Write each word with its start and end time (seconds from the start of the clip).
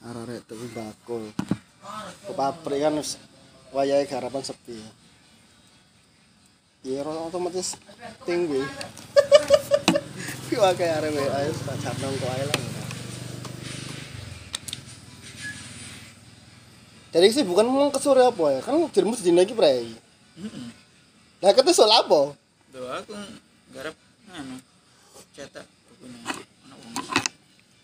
arek 0.00 0.40
tuku 0.48 0.66
bakul 0.72 1.24
ke 2.24 2.32
pabrik 2.32 2.80
kan 2.80 2.96
wayahe 3.76 4.08
garapan 4.08 4.42
sepi 4.44 4.80
ya 6.80 7.04
ora 7.04 7.28
otomatis 7.28 7.76
tinggi 8.24 8.64
Wah 10.60 10.74
kayak 10.76 11.00
arek 11.00 11.14
wae 11.14 11.24
ayo 11.24 11.52
tak 11.62 11.76
jam 11.80 11.94
kok 11.96 12.32
ae 12.36 12.44
lah 12.44 12.58
Jadi 17.10 17.26
sih 17.34 17.42
bukan 17.42 17.66
mau 17.66 17.90
ke 17.90 17.98
sore 17.98 18.22
apa 18.22 18.44
ya? 18.54 18.60
Kan 18.62 18.86
jermu 18.94 19.18
sedina 19.18 19.42
iki 19.42 19.50
prei. 19.50 19.98
Heeh. 20.38 20.68
Lah 21.42 21.50
kete 21.50 21.74
soal 21.74 21.90
apa? 21.90 22.38
Lho 22.70 22.86
aku 22.86 23.18
garap 23.74 23.98
anu 24.30 24.62
cetak 25.34 25.66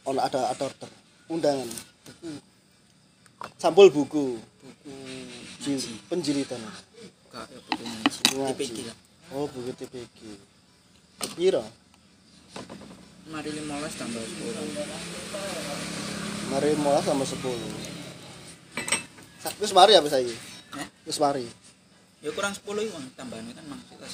Ono 0.06 0.20
ada 0.22 0.54
ada 0.54 0.62
order 0.62 0.90
undangan. 1.26 1.66
Sampul 3.56 3.88
buku 3.92 4.40
buku 4.40 4.92
Jil, 5.60 5.76
penjilitan. 6.06 6.62
Kak 7.28 7.50
ya 7.50 7.58
buku 7.60 7.82
ngaji. 7.82 8.18
TPG. 8.54 8.78
Oh, 9.34 9.50
buku 9.50 9.74
TPG. 9.74 10.18
Piro? 11.34 11.64
Mari 13.26 13.50
15 13.50 13.66
tambah 13.98 14.22
10. 14.22 14.54
Mari 16.46 16.68
mulai 16.78 17.02
sama 17.02 17.26
10. 17.26 17.42
Sa- 19.42 19.56
Wis 19.58 19.74
mari 19.74 19.98
apa 19.98 20.06
saya? 20.06 20.30
Eh? 20.30 20.86
Wis 21.04 21.18
mari. 21.18 21.42
Ya 22.22 22.30
kurang 22.30 22.54
10 22.54 22.62
iki 22.62 22.94
wong 22.94 23.04
tambahane 23.18 23.50
kan 23.52 23.66
maksudnya 23.66 24.08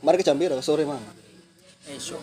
Mari 0.00 0.16
ke 0.16 0.24
jam 0.24 0.38
piro? 0.38 0.56
Sore 0.62 0.86
mang. 0.86 1.02
Esok 1.86 2.20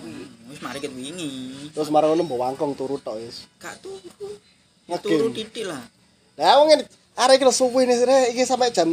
wis 0.52 0.60
mari 0.60 0.84
ket 0.84 0.92
wingi. 0.92 1.72
Terus 1.72 1.88
marang 1.88 2.12
ngono 2.14 2.28
mbok 2.28 2.40
wangkong 2.44 2.76
turu 2.76 3.00
tok 3.00 3.16
wis. 3.24 3.48
Gak 3.58 3.80
turu. 3.80 4.36
Ngegame. 4.92 5.04
Turu 5.08 5.28
titik 5.32 5.64
lah. 5.64 5.80
Lah 6.36 6.60
wong 6.60 6.76
arek 7.14 7.40
iki 7.40 7.46
suwe 7.54 7.88
nih 7.88 8.04
Rek. 8.04 8.26
iki 8.36 8.44
sampai 8.44 8.74
jam 8.76 8.90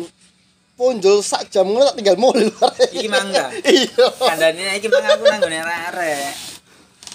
punjul 0.78 1.20
sak 1.20 1.50
jam 1.50 1.66
ngono 1.66 1.90
tak 1.90 1.96
tinggal 1.98 2.16
mulai. 2.20 2.46
Iki 2.94 3.08
mangga. 3.10 3.50
Iya. 3.66 4.06
Kandane 4.14 4.78
iki 4.78 4.86
mang 4.86 5.04
aku 5.04 5.24
nang 5.26 5.40
gone 5.42 5.58
arek. 5.58 6.32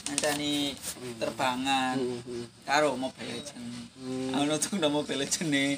Nancani 0.06 0.76
terbangan 1.18 1.98
Hmm. 1.98 2.46
karo 2.62 2.94
Mobile 2.94 3.42
Legend. 3.42 3.66
Hmm. 3.98 4.36
Aku 4.38 4.44
nonton 4.46 4.78
no 4.78 4.88
Mobile 4.92 5.26
Legend 5.26 5.50
nih. 5.50 5.72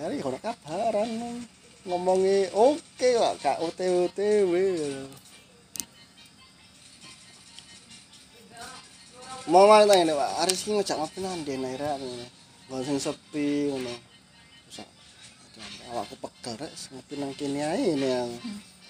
Ya 0.00 0.04
iki 0.10 0.22
ono 0.24 0.38
kabaran 0.42 1.10
ngomongi 1.84 2.48
oke 2.56 3.08
kok 3.14 3.34
gak 3.44 3.60
OTW. 3.60 4.52
Mau 9.44 9.68
malah 9.68 9.84
tanya 9.84 10.16
Pak, 10.16 10.30
Aris 10.40 10.64
iki 10.64 10.72
ngejak 10.72 10.96
ngopi 10.96 11.20
nang 11.20 11.44
ndek 11.44 11.60
nek 11.60 11.76
rek 11.76 12.00
ngene. 12.00 12.26
Wong 12.72 12.80
sing 12.80 12.96
sepi 12.96 13.68
ngono. 13.68 13.92
Awakku 15.92 16.16
pegel 16.16 16.54
rek 16.64 16.72
ngopi 16.72 17.14
nang 17.20 17.30
kene 17.36 17.60
ae 17.60 17.92
ini 17.92 18.08
yang 18.08 18.30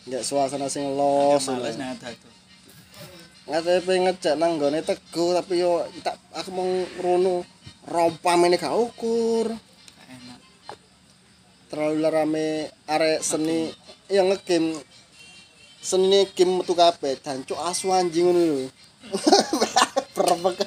nggak 0.07 0.23
suasana 0.23 0.71
sing 0.71 0.95
los. 0.95 1.43
Males 1.51 1.75
nang 1.75 1.99
dadu. 1.99 2.31
Ngate 3.51 3.83
pengen 3.83 4.15
ngejak 4.15 4.35
nang 4.39 4.63
gone 4.63 4.79
teguh 4.79 5.35
tapi 5.35 5.59
yo 5.59 5.83
tak 6.07 6.23
aku 6.31 6.51
mau 6.55 6.71
rompamene 7.91 8.55
gak 8.55 8.79
ukur. 8.79 9.51
Gak 9.51 10.07
enak. 10.07 10.41
terlalu 11.67 11.99
rame 12.15 12.47
arek 12.87 13.27
seni 13.27 13.75
yang 14.07 14.31
ngegame 14.31 14.79
seni 15.83 16.31
game 16.31 16.63
metu 16.63 16.79
kabeh 16.79 17.19
dancuk 17.19 17.59
asu 17.59 17.91
anjing 17.91 18.31
ngono 18.31 18.43
lho. 18.47 18.63
Perpek. 20.15 20.59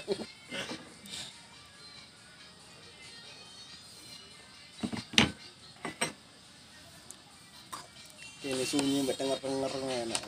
Kene 8.44 8.64
sunyi 8.68 9.08
mbek 9.08 9.16
denger-denger 9.16 9.72
enak. 10.04 10.24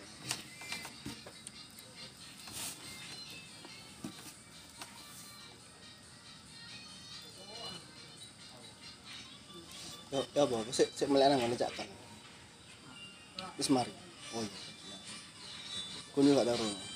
Yo, 10.10 10.20
ya 10.34 10.42
apa? 10.48 10.58
Sik 10.72 10.90
sik 10.96 11.12
melek 11.12 11.28
nang 11.28 11.44
ngene 11.44 11.60
cak. 11.60 11.76
Oh 14.34 14.42
iya. 14.42 14.60
Kudu 16.16 16.34
gak 16.34 16.48
taruh. 16.48 16.89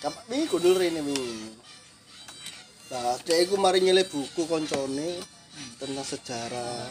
Kapak 0.00 0.24
mi 0.32 0.48
kudu 0.48 0.72
rene 0.80 1.04
mi. 1.04 1.12
Nah, 2.88 3.20
dia 3.20 3.36
iku 3.44 3.60
mari 3.60 3.84
nyele 3.84 4.08
buku 4.08 4.48
koncone 4.48 5.20
tentang 5.76 6.00
sejarah 6.08 6.88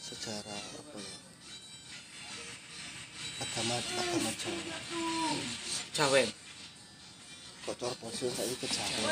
sejarah 0.00 0.62
apa 0.80 0.96
ya? 0.96 1.16
Agama 3.44 3.76
agama 3.76 4.30
Jawa. 4.32 4.76
Jawa. 5.92 6.24
Kok 7.68 7.74
cor 7.76 7.92
posisi 8.00 8.32
saiki 8.32 8.56
ke 8.64 8.66
Jawa. 8.72 9.10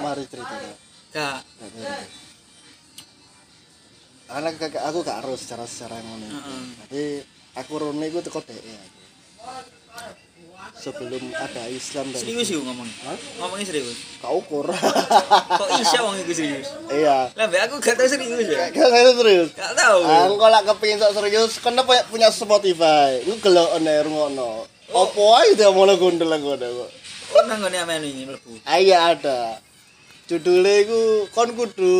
Mari 0.00 0.24
cerita. 0.24 0.56
Gak. 1.12 1.40
Tahu. 1.44 1.80
Anak 4.32 4.56
kakak 4.56 4.80
aku 4.80 5.04
gak 5.04 5.20
harus 5.20 5.44
secara 5.44 5.68
secara 5.68 6.00
ngono. 6.00 6.24
Heeh. 6.24 6.62
Tapi 6.80 7.02
aku 7.60 7.72
rone 7.76 8.04
iku 8.08 8.24
teko 8.24 8.40
dhek 8.40 8.64
aku. 8.64 9.00
Sebelum 10.74 11.22
ada 11.36 11.62
Islam 11.70 12.10
dan 12.10 12.18
Serius 12.18 12.48
yuk 12.50 12.66
ngomong. 12.66 12.88
Hah? 13.06 13.16
Ngomongnya 13.38 13.66
serius. 13.70 13.98
Gak 14.18 14.32
ukur. 14.34 14.66
Kok 15.60 15.68
isya 15.78 15.98
wong 16.02 16.18
iku 16.22 16.32
serius? 16.34 16.68
iya. 16.90 17.30
Lah 17.34 17.46
aku 17.46 17.78
gak 17.78 17.94
tau 17.94 18.08
serius 18.10 18.46
ya. 18.50 18.70
Gak 18.74 18.88
gak 18.90 19.14
serius. 19.18 19.48
Gak 19.54 19.72
tau. 19.78 19.98
Aku 20.02 20.34
lak 20.42 20.62
kepengin 20.66 20.98
sok 20.98 21.12
serius, 21.16 21.52
kena 21.62 21.82
punya, 21.86 22.02
punya 22.10 22.28
Spotify. 22.34 23.22
Iku 23.22 23.38
gelok 23.38 23.78
ane 23.78 23.94
rungono. 24.02 24.66
Opo 24.90 25.34
ae 25.42 25.58
dia 25.58 25.70
mau 25.74 25.86
gondel 25.98 26.30
aku 26.30 26.48
ada 26.54 26.66
kok. 26.70 26.90
Oh 27.34 27.42
nang 27.50 27.58
ngene 27.58 27.78
amen 27.82 28.06
ini 28.06 28.22
mlebu. 28.22 28.62
Ah, 28.62 28.78
Iya 28.78 29.18
ada. 29.18 29.58
Judulnya 30.26 30.86
iku 30.86 31.30
kon 31.30 31.54
kudu 31.54 31.94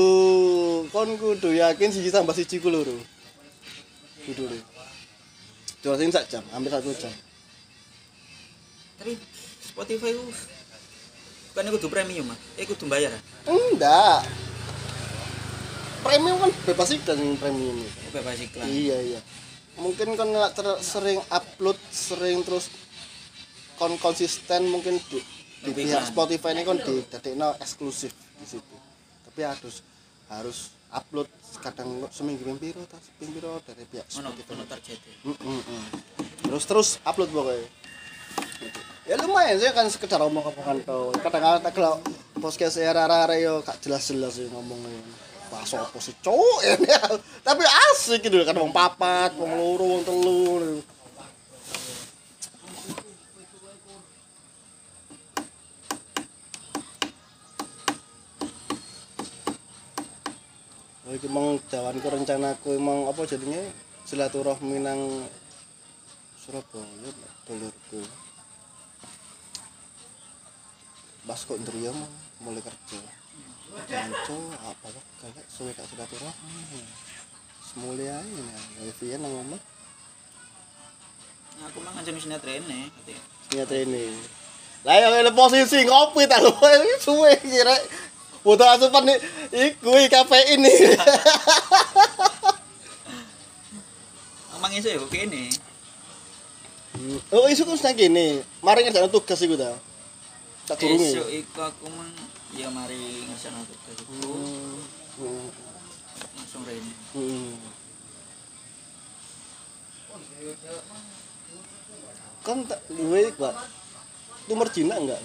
kon 0.90 1.14
kudu 1.18 1.54
yakin 1.54 1.90
siji 1.90 2.14
tambah 2.14 2.34
siji 2.34 2.62
ku 2.62 2.70
loro. 2.70 2.94
Judulnya. 4.26 4.62
Jelasin 5.82 6.10
sak 6.10 6.26
jam, 6.26 6.42
hampir 6.50 6.70
satu 6.74 6.90
jam. 6.98 7.14
Tapi 8.96 9.12
Spotify 9.60 10.10
ku 10.16 10.24
bukan 11.52 11.72
kudu 11.72 11.88
premium 11.88 12.26
mah. 12.32 12.38
Eh 12.60 12.64
kudu 12.68 12.84
bayar. 12.88 13.16
ah? 13.16 13.22
Enggak. 13.48 14.20
Premium 16.04 16.36
kan 16.38 16.52
bebas 16.68 16.88
iklan 16.94 17.18
yang 17.18 17.36
premium 17.40 17.76
itu. 17.82 17.90
Oh, 17.90 18.10
bebas 18.14 18.38
iklan. 18.38 18.66
Iya 18.68 18.96
iya. 19.02 19.20
Mungkin 19.76 20.16
kan 20.16 20.28
sering 20.80 21.20
upload, 21.28 21.76
sering 21.92 22.40
terus 22.46 22.72
kon 23.76 23.92
konsisten 24.00 24.68
mungkin 24.72 24.96
di, 25.12 25.20
di 25.64 25.70
pihak 25.72 26.00
iklan. 26.00 26.08
Spotify 26.08 26.50
ini 26.56 26.62
kan 26.64 26.78
di 26.80 26.94
dadekno 27.08 27.56
eksklusif 27.60 28.12
di 28.12 28.46
situ. 28.46 28.76
Tapi 29.28 29.40
harus 29.44 29.84
harus 30.32 30.58
upload 30.92 31.28
kadang 31.60 32.06
seminggu 32.14 32.46
piro 32.56 32.84
ta 32.86 32.96
ping 33.18 33.32
piro 33.34 33.58
dari 33.66 33.84
pihak 33.84 34.06
Ono 34.22 34.30
Spotify. 34.32 34.52
ono 34.54 34.64
target. 34.64 34.98
Mm, 35.26 35.36
mm, 35.36 35.62
mm. 35.66 35.84
Terus 36.46 36.64
terus 36.64 36.88
upload 37.02 37.30
pokoknya. 37.34 37.68
Ya 39.06 39.14
lumayan 39.22 39.56
sih 39.62 39.70
kan 39.70 39.86
sekedar 39.86 40.18
omong-omongan 40.18 40.82
tau. 40.82 41.14
Kadang-kadang 41.22 41.62
kalau 41.70 42.02
podcast 42.42 42.82
ya 42.82 42.90
rara-rara 42.90 43.38
yo 43.38 43.62
gak 43.62 43.78
jelas-jelas 43.78 44.34
sih 44.38 44.50
ngomongnya. 44.50 44.98
Pas 45.46 45.70
apa 45.78 45.98
sih 46.02 46.10
cowok 46.26 46.60
ini. 46.66 46.90
Tapi 47.46 47.62
asik 47.62 48.26
gitu 48.26 48.42
kan 48.42 48.58
wong 48.58 48.74
papat, 48.74 49.30
wong 49.38 49.54
loro, 49.54 49.86
wong 49.86 50.02
telu. 50.02 50.82
Oh, 61.06 61.14
iki 61.14 61.30
emang 61.30 61.62
jawanku 61.70 62.10
rencanaku 62.10 62.74
emang 62.74 63.06
apa 63.06 63.22
jadinya 63.30 63.62
silaturahmi 64.02 64.82
nang 64.82 65.30
Surabaya 66.42 67.10
dulurku 67.46 68.25
basko 71.26 71.58
ndriya 71.58 71.90
mah 71.90 72.10
mulai 72.46 72.62
kerja. 72.62 73.00
Kanco 73.90 74.38
apa 74.56 74.86
ya 74.88 75.02
kayak 75.20 75.44
suwe 75.52 75.74
kak 75.76 75.84
sudah 75.84 76.06
turah 76.08 76.32
semulia 77.60 78.24
ini 78.24 78.40
ya 78.80 78.92
Vian 78.96 79.20
nama 79.20 79.42
mah 79.52 79.60
aku 81.66 81.84
mah 81.84 81.92
ngajak 81.98 82.16
misalnya 82.16 82.40
training 82.40 82.88
misalnya 83.52 83.66
training 83.68 84.16
lah 84.86 84.96
yang 85.02 85.34
posisi 85.34 85.82
ngopi 85.82 86.30
tak 86.30 86.46
lupa 86.46 86.70
ini 86.78 86.94
suwe 87.02 87.34
kira. 87.42 87.74
Butuh 88.46 88.78
asupan 88.78 89.02
nih. 89.02 89.18
Ikui 89.50 90.06
kafe 90.06 90.54
ini. 90.54 90.70
Emang 94.54 94.70
isu 94.70 94.86
ya 94.86 95.02
kok. 95.02 95.10
Oh, 97.34 97.50
isu 97.50 97.66
kan 97.68 97.76
sedang 97.76 97.98
gini 97.98 98.40
Mari 98.64 98.88
ngerjain 98.88 99.12
tugas 99.12 99.36
sih 99.36 99.44
gue 99.44 99.60
tau 99.60 99.76
Tak 100.66 100.82
durunge. 100.82 101.06
Esuk 101.14 101.28
iku 101.30 101.60
aku 101.62 101.86
mang 101.94 102.10
ya 102.58 102.66
mari 102.74 103.22
iku 103.22 103.34
Hmm. 104.10 104.82
Hmm. 105.16 105.46
langsung 106.34 106.62
rene. 106.66 106.92
Hmm. 107.14 107.54
Kan 112.42 112.66
tak 112.66 112.82
luwe 112.90 113.30
Pak. 113.34 113.54
Tumor 114.46 114.68
jinak 114.74 114.98
enggak? 115.02 115.22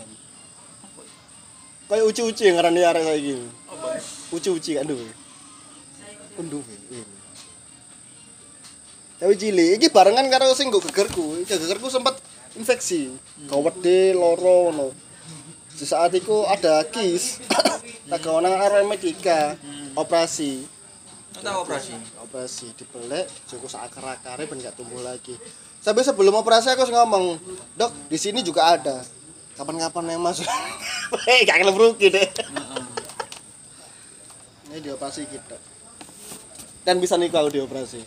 Kayak 1.89 2.07
uci-uci 2.07 2.41
yang 2.47 2.55
ngarani 2.55 2.81
arek 2.87 3.03
saiki. 3.03 3.33
Apa? 3.67 3.87
Uci-uci 4.31 4.71
kan 4.79 4.87
duwe. 4.87 5.11
Kan 6.39 6.45
duwe. 6.47 6.75
iya. 6.87 7.03
Tapi 9.21 9.33
cilik 9.37 9.69
iki 9.77 9.87
barengan 9.93 10.25
karo 10.31 10.55
sing 10.55 10.71
nggo 10.71 10.79
gegerku. 10.81 11.43
Gegerku 11.45 11.91
sempat 11.91 12.17
infeksi. 12.55 13.11
Kawede 13.45 14.15
loro 14.15 14.71
ngono. 14.71 15.10
Di 15.81 15.85
saat 15.89 16.13
itu 16.13 16.45
ada 16.45 16.85
kis. 16.85 17.41
Tak 18.11 18.27
gawe 18.27 18.43
nang 18.43 18.59
arek 18.59 18.83
medika. 18.91 19.55
Operasi. 19.95 20.67
Kita 21.31 21.63
operasi. 21.63 21.95
operasi 22.19 22.67
dibelek 22.75 23.23
cukup 23.47 23.71
seakar-akarnya 23.71 24.51
ben 24.51 24.59
gak 24.59 24.75
tumbuh 24.75 24.99
lagi. 24.99 25.39
Sampai 25.79 26.03
sebelum 26.03 26.35
operasi 26.35 26.75
aku 26.75 26.91
ngomong 26.91 27.39
dok 27.79 27.91
di 28.11 28.19
sini 28.19 28.43
juga 28.43 28.75
ada. 28.75 28.99
Kapan-kapan 29.55 30.11
ya 30.11 30.17
mas 30.19 30.43
hei 31.23 31.43
gak 31.47 31.63
kelem 31.63 31.75
rugi 31.79 32.11
deh 32.11 32.27
ini 34.71 34.79
dioperasi 34.79 35.27
kita 35.27 35.59
dan 36.87 36.97
bisa 36.97 37.19
nih 37.19 37.29
kalau 37.29 37.51
dioperasi. 37.51 38.01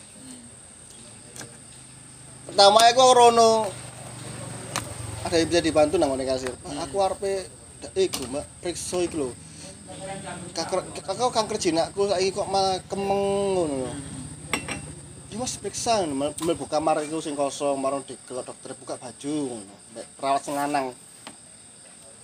Pertama 2.49 2.81
aku 2.83 3.05
rono. 3.15 3.71
Ada 5.23 5.41
yang 5.41 5.47
bisa 5.47 5.61
dibantu 5.63 5.95
nang 5.95 6.11
kasir. 6.19 6.51
Pak, 6.59 6.75
aku 6.89 6.97
arepe 6.99 7.47
iku 7.93 8.25
mbak. 8.31 8.45
Periksa 8.63 8.97
iku 9.05 9.15
lho. 9.21 9.29
Kanker 10.57 10.81
kakak 11.05 11.29
kanker 11.29 11.57
jinakku 11.61 12.09
saiki 12.09 12.33
kok 12.33 12.49
malah 12.49 12.81
kemeng 12.89 13.21
ngono 13.53 13.75
lho. 13.85 13.91
Iki 15.29 15.35
Mas 15.37 15.53
periksa 15.61 16.01
mel- 16.09 16.33
mlebu 16.41 16.65
kamar 16.65 17.05
iku 17.05 17.21
sing 17.21 17.37
kosong 17.37 17.77
marang 17.77 18.01
dikelok 18.01 18.49
dokter 18.49 18.71
buka 18.73 18.95
baju 18.97 19.35
ngono 19.61 19.75
mbek 19.93 20.05
perawat 20.17 20.41
sing 20.41 20.55
lanang. 20.57 20.89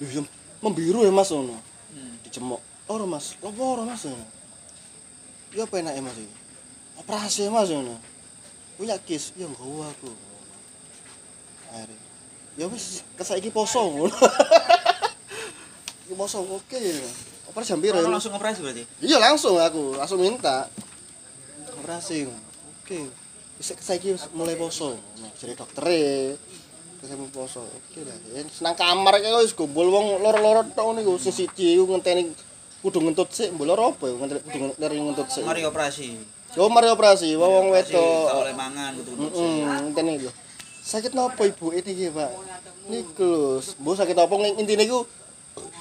Ya 0.02 0.22
membiru 0.64 1.06
ya 1.06 1.14
Mas 1.14 1.30
ngono. 1.30 1.54
Hmm. 1.92 2.16
dijemok 2.24 2.62
ora 2.88 3.06
Mas. 3.06 3.36
Lopo 3.44 3.62
ora 3.78 3.84
Mas 3.86 4.02
ngono? 4.08 4.26
Ya 5.52 5.68
apa 5.68 5.76
enake 5.78 6.00
Mas 6.02 6.18
iki? 6.18 6.36
Operasi 6.98 7.52
Mas 7.52 7.70
ngono. 7.70 8.00
Punya 8.80 8.98
kis 8.98 9.36
ya 9.38 9.46
nggawa 9.46 9.92
aku. 9.92 10.10
Akhirnya, 11.72 12.00
ya 12.60 12.66
wis 12.68 13.00
kesaiki 13.16 13.48
poso 13.48 13.80
ngono 13.80 14.12
Iki 16.12 16.20
poso 16.20 16.44
oke 16.44 16.76
operasi 17.56 17.72
jam 17.72 17.80
piro 17.80 17.96
langsung 18.04 18.36
operasi 18.36 18.60
berarti. 18.60 18.84
Iya 19.00 19.16
langsung 19.16 19.56
aku, 19.56 19.96
langsung 19.96 20.20
minta. 20.20 20.68
Operasi. 21.80 22.28
Oke. 22.28 23.08
Wis 23.56 23.72
saiki 23.80 24.20
mulai 24.36 24.60
poso. 24.60 25.00
Jadi 25.40 25.56
dokter 25.56 25.88
e. 25.88 26.36
Mulai 27.00 27.32
poso. 27.32 27.64
Oke 27.64 28.04
lah. 28.04 28.12
Senang 28.52 28.76
kamar 28.76 29.24
iki 29.24 29.32
wis 29.40 29.56
gombol 29.56 29.88
wong 29.88 30.20
loro-loro 30.20 30.68
tok 30.76 31.00
niku. 31.00 31.16
Sing 31.16 31.32
siji 31.32 31.80
ngenteni 31.80 32.36
kudu 32.84 33.00
ngentut 33.00 33.32
sik, 33.32 33.56
mbok 33.56 33.72
loro 33.72 33.96
apa 33.96 34.12
ya 34.12 34.16
ngenteni 34.20 34.40
kudu 34.76 34.96
ngentut 35.16 35.28
sik. 35.32 35.48
Mari 35.48 35.64
operasi. 35.64 36.20
Yo 36.60 36.68
mari 36.68 36.92
operasi, 36.92 37.40
wong 37.40 37.72
Operasi, 37.72 37.96
Tak 37.96 38.04
wedok. 38.04 38.44
oleh 38.44 38.56
mangan 38.60 38.92
kudu 39.00 39.12
Heeh, 39.16 39.64
ngenteni 39.88 40.28
lho. 40.28 40.32
Sakit 40.84 41.16
napa 41.16 41.48
ibu 41.48 41.72
ini 41.72 42.12
Pak? 42.12 42.32
Niku 42.92 43.24
lho, 43.24 43.64
mbok 43.80 43.96
sakit 43.96 44.18
apa 44.20 44.34
intine 44.60 44.84
iku 44.84 45.08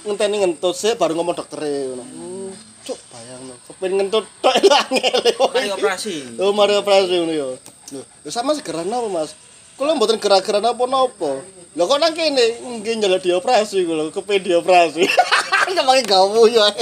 ngenteni 0.04 0.36
ngentut 0.42 0.74
sik 0.76 0.96
baru 0.96 1.12
ngomong 1.18 1.36
doktere 1.36 1.92
ngono. 1.92 2.04
Hmm, 2.04 2.50
Cuk, 2.86 2.98
bayangno. 3.12 3.54
Kepen 3.68 3.90
ngentut 4.00 4.24
tok 4.40 4.54
angel. 4.88 5.18
Mari 5.36 5.68
operasi. 5.76 6.14
Oh, 6.40 6.52
mari 6.56 6.74
operasi 6.76 7.12
ngono 7.20 7.32
ya. 7.32 7.48
Lho, 7.90 8.00
sama 8.30 8.56
segeran 8.56 8.88
apa, 8.88 9.08
Mas? 9.10 9.36
Kula 9.76 9.96
mboten 9.96 10.20
gerak-gerak 10.20 10.60
napa-napa. 10.64 11.40
Lho 11.76 11.82
kok 11.86 11.98
nang 12.00 12.12
kene 12.16 12.60
nggih 12.80 12.98
njaluk 12.98 13.20
dioperasi 13.22 13.84
kula, 13.84 14.08
kepen 14.10 14.40
dioperasi. 14.42 15.04
Kemake 15.76 16.02
gawu 16.08 16.48
ya. 16.48 16.66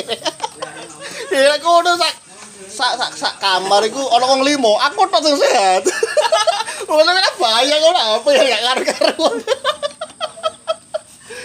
Ya 1.29 1.61
kono 1.61 1.93
sak 2.01 2.15
sak 2.73 2.93
sak, 2.97 3.13
sak 3.13 3.35
kamar 3.37 3.85
iku 3.85 4.01
ana 4.17 4.25
wong 4.33 4.49
limo, 4.49 4.81
aku 4.81 5.05
tok 5.13 5.21
sing 5.21 5.37
sehat. 5.37 5.85
Ngono 6.89 7.05
kan 7.05 7.35
bahaya 7.37 7.77
ngono 7.85 8.01
apa 8.17 8.29
ya 8.33 8.43
gak 8.49 8.63
karo-karo. 8.65 9.27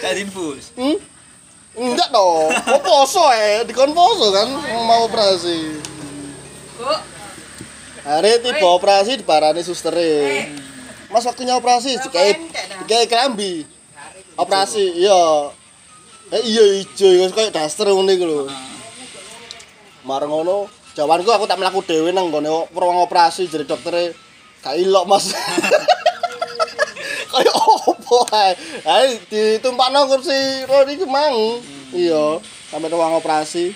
Kayak 0.00 0.24
infus. 0.24 0.72
Hmm? 0.72 0.96
Enggak 1.74 2.08
dong, 2.14 2.54
mau 2.54 2.78
poso 2.78 3.26
eh, 3.34 3.66
dikon 3.66 3.90
poso 3.90 4.30
kan 4.30 4.46
mau 4.86 5.10
operasi. 5.10 5.82
Kok 6.78 7.14
Hari 8.04 8.36
tiba 8.44 8.68
operasi 8.68 9.16
diparani 9.16 9.64
sustere. 9.64 10.44
Mas 11.08 11.24
waktunya 11.24 11.56
operasi 11.56 11.96
dikai 12.04 12.36
dikai 12.84 13.08
kelambi. 13.08 13.64
Operasi 14.36 15.00
iya. 15.00 15.48
Eh 16.28 16.44
iya 16.44 16.84
ijo 16.84 17.08
iku 17.08 17.32
koyo 17.32 17.48
daster 17.48 17.88
iku 17.88 18.04
lho. 18.04 18.44
Mareng 20.04 20.28
ngono, 20.28 20.68
jawabanku 20.92 21.32
aku 21.32 21.48
tak 21.48 21.56
mlaku 21.56 21.80
dhewe 21.80 22.12
nang 22.12 22.28
gone 22.28 22.68
ruang 22.76 23.00
operasi 23.08 23.48
jadi 23.48 23.64
doktere 23.64 24.12
gak 24.60 24.76
ilok 24.76 25.08
Mas. 25.08 25.32
Kayak 27.32 27.56
opo 28.04 28.28
ae. 28.36 28.52
Ae 28.84 29.16
ditumpakno 29.32 30.04
kursi 30.12 30.68
roda 30.68 30.92
iki 30.92 31.08
mang. 31.08 31.64
Iya, 31.96 32.38
sampai 32.68 32.92
ruang 32.92 33.16
operasi. 33.16 33.72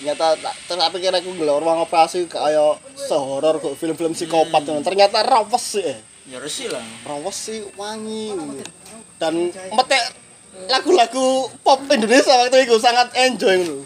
ternyata 0.00 0.32
tak 0.40 0.56
terus 0.64 0.80
aku 0.80 0.96
kira 0.96 1.20
aku 1.20 1.28
ngelok 1.36 1.60
ruang 1.60 1.84
operasi 1.84 2.24
kayak 2.24 2.80
sehoror 2.96 3.60
kok 3.60 3.76
film-film 3.76 4.16
psikopat 4.16 4.64
ngono. 4.64 4.80
ternyata 4.80 5.20
rawes 5.20 5.60
sih 5.60 5.84
eh. 5.84 6.00
Ya 6.24 6.40
resi 6.40 6.72
lah. 6.72 6.80
rawes 7.04 7.36
sih 7.36 7.60
wangi 7.76 8.32
dan 9.20 9.52
metek 9.52 10.02
lagu-lagu 10.72 11.52
pop 11.60 11.84
Indonesia 11.92 12.32
waktu 12.32 12.64
itu 12.64 12.80
sangat 12.80 13.12
enjoy 13.12 13.60
ngono 13.60 13.84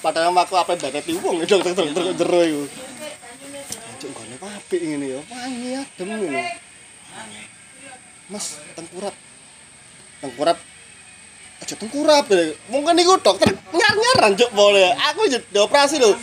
padahal 0.00 0.32
aku 0.32 0.56
apa 0.56 0.80
bakal 0.80 1.14
wong 1.20 1.44
dokter 1.44 1.76
dokter 1.76 2.02
kok 2.08 2.16
jero 2.16 2.40
iku 2.40 2.64
Cuk 4.00 4.10
gone 4.16 4.36
apik 4.40 4.80
ngene 4.80 5.06
ya 5.12 5.20
wangi 5.28 5.68
adem 5.76 6.08
ngono 6.08 6.40
Mas 8.30 8.62
tengkurap. 8.78 9.14
Tengkurap. 10.22 10.58
Aja 11.60 11.74
tengkurap 11.76 12.24
ya. 12.30 12.56
mungkin 12.72 12.96
iku 12.96 13.20
dokter 13.20 13.52
nyar-nyaran 13.52 14.32
juk 14.32 14.48
boleh 14.56 14.96
aku 15.12 15.28
juk 15.28 15.44
dioperasi 15.52 16.00
lho. 16.00 16.16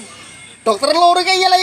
Dokter 0.65 0.89
loro 0.95 1.21
kayak 1.21 1.53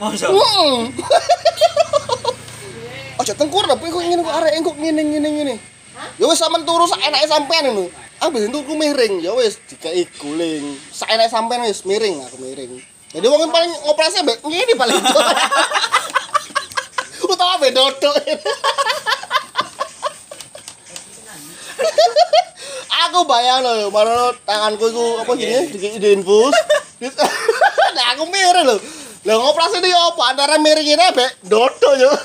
Masa? 0.00 0.32
Heeh. 0.32 0.88
aja 3.20 3.36
tengkurap 3.36 3.76
iku 3.84 4.00
ngene 4.00 4.24
kok 4.24 4.36
arek 4.40 4.52
engkok 4.56 4.76
ngene 4.80 5.02
ngene 5.04 5.28
ngene. 5.28 5.54
Ya 6.16 6.24
wis 6.24 6.40
sampean 6.40 6.64
turu 6.64 6.88
sak 6.88 7.04
enake 7.04 7.28
sampean 7.28 7.68
ngono. 7.68 7.92
Aku 8.24 8.32
ben 8.32 8.48
tuku 8.48 8.72
miring. 8.78 9.20
Ya 9.20 9.36
wis 9.36 9.60
dikai 9.68 10.08
guling. 10.16 10.80
Sak 10.88 11.12
enake 11.12 11.28
sampean 11.28 11.60
wis 11.68 11.84
miring 11.84 12.24
aku 12.24 12.40
miring. 12.40 12.80
Jadi 13.10 13.26
wong 13.26 13.50
paling 13.52 13.74
operasi 13.90 14.22
mbek 14.24 14.40
ngene 14.40 14.72
paling. 14.78 14.96
Utawa 17.30 17.60
mbek 17.60 17.76
dodok 17.76 18.16
aku 23.08 23.18
bayang 23.26 23.64
lho, 23.64 23.90
marono 23.90 24.34
tanganku 24.46 24.84
iku 24.90 25.04
apa 25.24 25.32
jenenge 25.36 25.74
di 25.74 25.98
di 25.98 26.08
infus. 26.14 26.54
Nah 27.96 28.06
aku 28.14 28.28
miring 28.28 28.66
lho. 28.68 28.76
Lah 29.24 29.34
ngoperasi 29.36 29.80
iki 29.80 29.92
apa 29.92 30.22
antara 30.32 30.56
miring 30.60 30.88
ini 30.96 31.06
mbek 31.12 31.30
dodok 31.44 31.94
yo. 31.96 32.10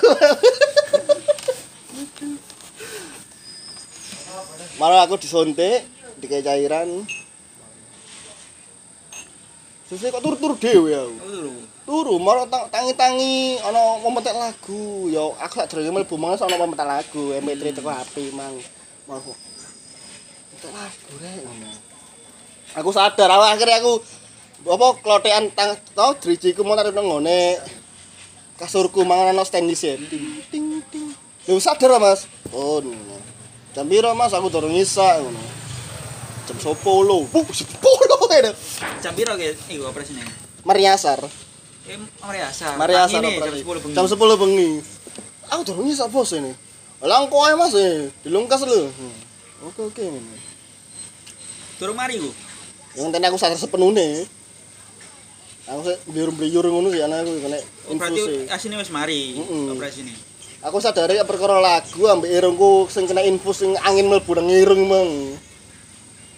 Malah 4.76 5.08
aku 5.08 5.16
disuntik, 5.16 5.88
dikai 6.20 6.44
cairan. 6.44 7.08
Susah 9.88 10.12
kok 10.12 10.20
turu-turu 10.20 10.60
dhewe 10.60 10.92
aku. 10.92 11.16
Turu, 11.86 12.18
malah 12.18 12.50
tang- 12.50 12.68
tangi-tangi 12.74 13.62
ana 13.62 14.02
pemetek 14.02 14.34
lagu. 14.36 15.08
Ya 15.14 15.22
aku 15.40 15.62
lak 15.62 15.70
durung 15.72 15.96
mlebu 15.96 16.16
mangan 16.18 16.50
ana 16.50 16.58
pemetek 16.60 16.88
lagu, 16.90 17.24
MP3 17.38 17.64
teko 17.72 17.88
HP 17.94 18.34
mang. 18.36 18.58
Lagu 19.06 19.32
rek 21.22 21.38
ngono. 21.46 21.70
Aku 22.76 22.90
sadar 22.90 23.30
awak 23.30 23.56
akhirnya 23.56 23.78
aku 23.80 24.02
apa 24.66 24.88
klotekan 25.06 25.46
tang 25.54 25.78
tau 25.94 26.18
drijiku 26.18 26.66
mau 26.66 26.74
taruh 26.74 26.90
nang 26.90 27.06
ngone 27.06 27.62
kasurku 28.58 29.06
mangan 29.06 29.38
ana 29.38 29.46
stand 29.46 29.70
ting 29.70 30.42
ting 30.50 30.82
ting. 30.90 31.06
Lho 31.46 31.62
sadar 31.62 32.02
Mas. 32.02 32.26
Oh. 32.50 32.82
ngono. 32.82 33.18
Jam 33.78 33.86
piro 33.86 34.10
Mas 34.18 34.34
aku 34.34 34.50
durung 34.50 34.74
isak 34.74 35.22
ngono. 35.22 35.42
Jam 36.50 36.58
10. 36.58 36.78
Bu, 37.30 37.40
10 37.46 38.42
ya. 38.42 38.54
Jam 39.02 39.14
piro 39.14 39.34
ge 39.38 39.54
iku 39.70 39.86
operasine? 39.90 40.26
Mariasar. 40.66 41.22
Eh, 41.86 41.98
mari 42.26 42.42
asar. 42.42 42.74
Mariasar 42.74 43.22
Ini 43.22 43.38
operasi. 43.38 43.62
jam 43.62 43.70
10 43.70 43.82
bengi. 43.86 43.94
Jam 43.94 44.06
10 44.10 44.42
bengi. 44.42 44.70
Aku 45.54 45.62
durung 45.62 45.86
isak 45.94 46.10
bos 46.10 46.34
ini. 46.34 46.65
Lah 47.04 47.20
engko 47.22 47.38
ae 47.44 47.54
Mas, 47.60 47.76
eh. 47.76 48.08
dilungkas 48.24 48.64
lho. 48.64 48.88
Hmm. 48.88 49.16
Oke 49.68 49.82
oke. 49.84 50.04
ngono. 50.04 50.36
Durung 51.76 51.98
mari 52.00 52.16
ku. 52.22 52.32
Yang 52.96 53.06
penting 53.12 53.24
aku 53.28 53.38
sadar 53.40 53.60
sepenuhnya. 53.60 54.24
Aku 55.66 55.82
sih 55.82 55.98
biur-biur 56.08 56.66
ngono 56.70 56.94
sih 56.94 57.02
anak 57.02 57.26
aku 57.26 57.42
kena 57.42 57.58
Oh, 57.90 57.94
berarti 57.98 58.22
infus. 58.22 58.54
asine 58.54 58.76
wis 58.78 58.94
mari 58.94 59.34
Mm-mm. 59.36 59.74
operasine. 59.76 60.14
Aku 60.64 60.78
sadari 60.80 61.20
perkara 61.26 61.58
lagu 61.58 62.06
ambek 62.06 62.32
irungku 62.32 62.86
sing 62.88 63.10
kena 63.10 63.26
infus 63.26 63.66
sing 63.66 63.74
angin 63.82 64.08
mlebu 64.08 64.32
nang 64.38 64.48
irung 64.48 64.86
meng. 64.88 65.12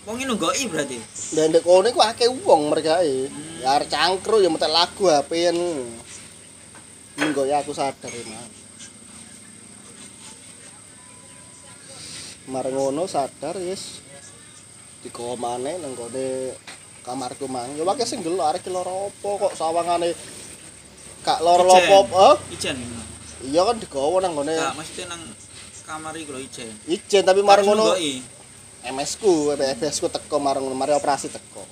Wong 0.08 0.16
iki 0.18 0.26
nunggoki 0.26 0.64
berarti. 0.72 0.98
Dan 1.36 1.52
ndek 1.52 1.64
kono 1.64 1.86
iku 1.86 2.00
akeh 2.02 2.32
wong 2.32 2.72
mereka 2.72 3.04
Ya 3.04 3.76
arep 3.76 3.92
cangkruk 3.92 4.40
ya 4.40 4.48
metek 4.48 4.72
lagu 4.72 5.04
HP-an. 5.06 5.58
Mengko 7.20 7.44
ya 7.46 7.60
aku 7.60 7.76
sadar 7.76 8.10
emang. 8.10 8.48
Mareng 12.48 12.75
ngono 12.75 13.04
sadar 13.12 13.60
yes. 13.60 14.00
Dikowo 15.04 15.36
maneh 15.36 15.75
nang 15.77 15.94
kene 15.94 16.56
kamarku 17.04 17.51
mang. 17.51 17.68
Ya 17.75 17.84
wae 17.84 18.06
sing 18.08 18.24
gelo 18.24 18.44
arek 18.44 18.68
lara 18.72 18.92
apa 18.92 19.30
kok 19.36 19.54
sawangane 19.56 20.16
gak 21.27 21.44
lara 21.44 21.63
Ijen. 21.68 21.92
apa 22.08 22.27
Ijen. 22.56 22.77
Iya 23.51 23.62
kan 23.68 23.77
digowo 23.77 24.18
nang 24.24 24.34
ngene. 24.34 24.56
Enggak, 24.56 24.75
mesti 24.80 25.01
nang 25.06 25.22
kamar 25.86 26.13
iku 26.18 26.36
lho 26.36 26.42
ijen. 26.42 26.72
Ijen 26.88 27.24
tapi 27.27 27.44
mareng 27.44 27.68
ngono 27.68 27.94
Nunggoki. 27.94 28.24
MS 28.88 29.12
ku, 29.20 29.51
FBS 29.51 30.00
ku 30.00 30.08
teko 30.08 30.39
mareng 30.39 30.63
ngono, 30.63 30.75
mari 30.77 30.96
operasi 30.96 31.27
teko. 31.27 31.63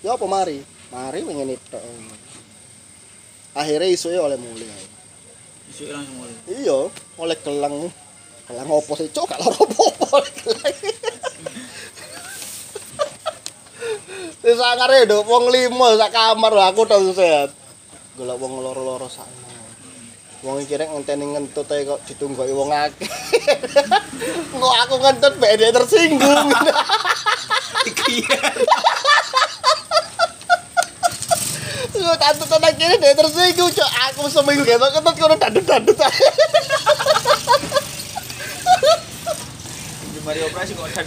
Ya 0.00 0.16
apa 0.16 0.24
mari? 0.24 0.64
Mari 0.88 1.20
pengen 1.24 1.52
itu. 1.52 1.78
Akhirnya 3.52 3.88
isuke 3.88 4.16
oleh 4.16 4.36
mulai. 4.40 4.68
Isuk 5.72 5.92
langsung 5.92 6.16
mulai. 6.20 6.36
Iya, 6.48 6.88
oleh 7.20 7.36
gelang. 7.40 7.74
Gelang 8.46 8.70
opo 8.70 8.94
sih, 8.94 9.10
cok 9.10 9.26
gak 9.26 9.42
loro 9.42 9.66
apa-apa 9.66 10.06
oleh 10.22 10.32
gelang. 10.38 10.76
Wis 14.46 14.62
angare 14.62 15.02
nduk 15.02 15.26
wong 15.26 15.50
limo 15.50 15.98
sak 15.98 16.14
kamar 16.14 16.54
aku 16.70 16.86
tok 16.86 17.02
sehat. 17.18 17.50
Golek 18.14 18.38
wong 18.38 18.62
loro-loro 18.62 19.10
sana. 19.10 19.50
Wong 20.46 20.62
iki 20.62 20.78
rek 20.78 20.94
ngenteni 20.94 21.26
ngentut 21.34 21.66
ae 21.74 21.82
kok 21.82 22.06
ditunggoki 22.06 22.54
wong 22.54 22.70
akeh. 22.70 23.10
Kok 24.62 24.74
aku 24.86 24.94
ngentut 25.02 25.34
bae 25.42 25.58
dia 25.58 25.74
tersinggung. 25.74 26.50
Iya. 28.06 28.38
Lu 31.98 32.14
tantut 32.14 32.46
tenan 32.46 32.74
kene 32.78 32.94
dia 33.02 33.18
tersinggung, 33.18 33.70
cok. 33.74 33.90
Aku 34.10 34.30
seminggu 34.30 34.62
ketok 34.62 34.94
kentut 34.94 35.14
kono 35.18 35.34
dandut-dandut 35.34 35.98
mari 40.26 40.42
operasi 40.42 40.74
kok 40.74 40.90
ada. 40.90 41.06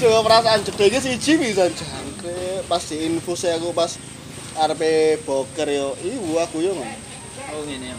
Coba 0.00 0.24
perasaan 0.24 0.62
jedenge 0.62 1.02
siji 1.02 1.34
bisa 1.36 1.66
jangkrik. 1.66 2.62
Pas 2.70 2.80
di 2.86 2.96
infus 3.10 3.42
aku 3.44 3.74
pas 3.74 3.98
arepe 4.54 5.18
boker 5.26 5.66
yo. 5.66 5.98
Iku 5.98 6.38
aku 6.38 6.62
yo 6.62 6.78
ngono. 6.78 6.94
Oh 7.52 7.66
ngene. 7.66 7.98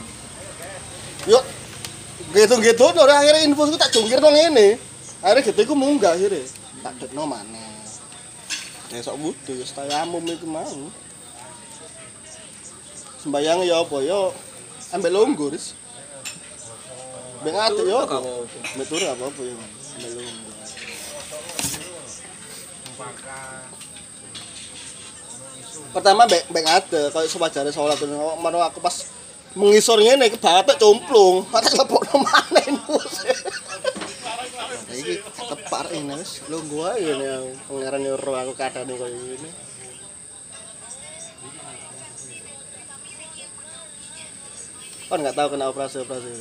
Yo 1.27 1.43
gitu-gitu 2.31 2.87
ora 2.95 3.19
akhirnya 3.19 3.43
infusku 3.43 3.75
tak 3.75 3.91
jungkir 3.91 4.23
ngene. 4.23 4.79
Akhirnya 5.19 5.51
gitu 5.51 5.75
munggah 5.75 6.15
akhirnya. 6.15 6.47
Tak 6.81 6.95
dekno 6.97 7.27
maneh. 7.27 7.75
Besok 8.87 9.19
wudu 9.19 9.51
ya 9.61 9.65
setayamum 9.67 10.23
iku 10.25 10.47
mau. 10.47 10.89
Sembayang 13.21 13.67
ya 13.67 13.83
apa 13.83 13.99
yo 14.01 14.31
ambek 14.95 15.11
longgo 15.11 15.51
ris. 15.53 15.77
Bengato 17.41 17.81
yo. 17.85 17.99
Metur 18.77 19.01
apa 19.05 19.23
apa 19.27 19.41
yo. 19.41 19.57
Belum. 20.01 20.33
Pertama 25.91 26.23
beng 26.29 26.45
bengate 26.53 27.01
kalau 27.11 27.27
sepajare 27.27 27.73
sholat. 27.73 27.97
Itu 27.99 28.07
mana 28.39 28.63
aku 28.63 28.79
pas 28.79 29.09
mengisornya 29.57 30.15
nih 30.15 30.31
ke 30.31 30.39
tuh 30.39 30.77
cumplung. 30.79 31.43
Kata 31.49 31.81
lepok 31.81 32.07
mana 32.15 32.59
ini 32.69 32.79
ini 34.91 35.13
ketepar 35.19 35.87
ini 35.91 36.19
lu 36.51 36.59
gua 36.69 36.93
ini 36.99 37.25
yang 37.25 37.45
pengeran 37.65 38.01
nyuruh 38.05 38.35
aku 38.37 38.53
kadang 38.53 38.85
nih 38.85 38.95
kayak 38.95 39.11
gini. 39.17 39.49
Kan 45.09 45.19
nggak 45.19 45.35
tahu 45.35 45.47
kena 45.51 45.67
operasi 45.67 46.07
operasi 46.07 46.31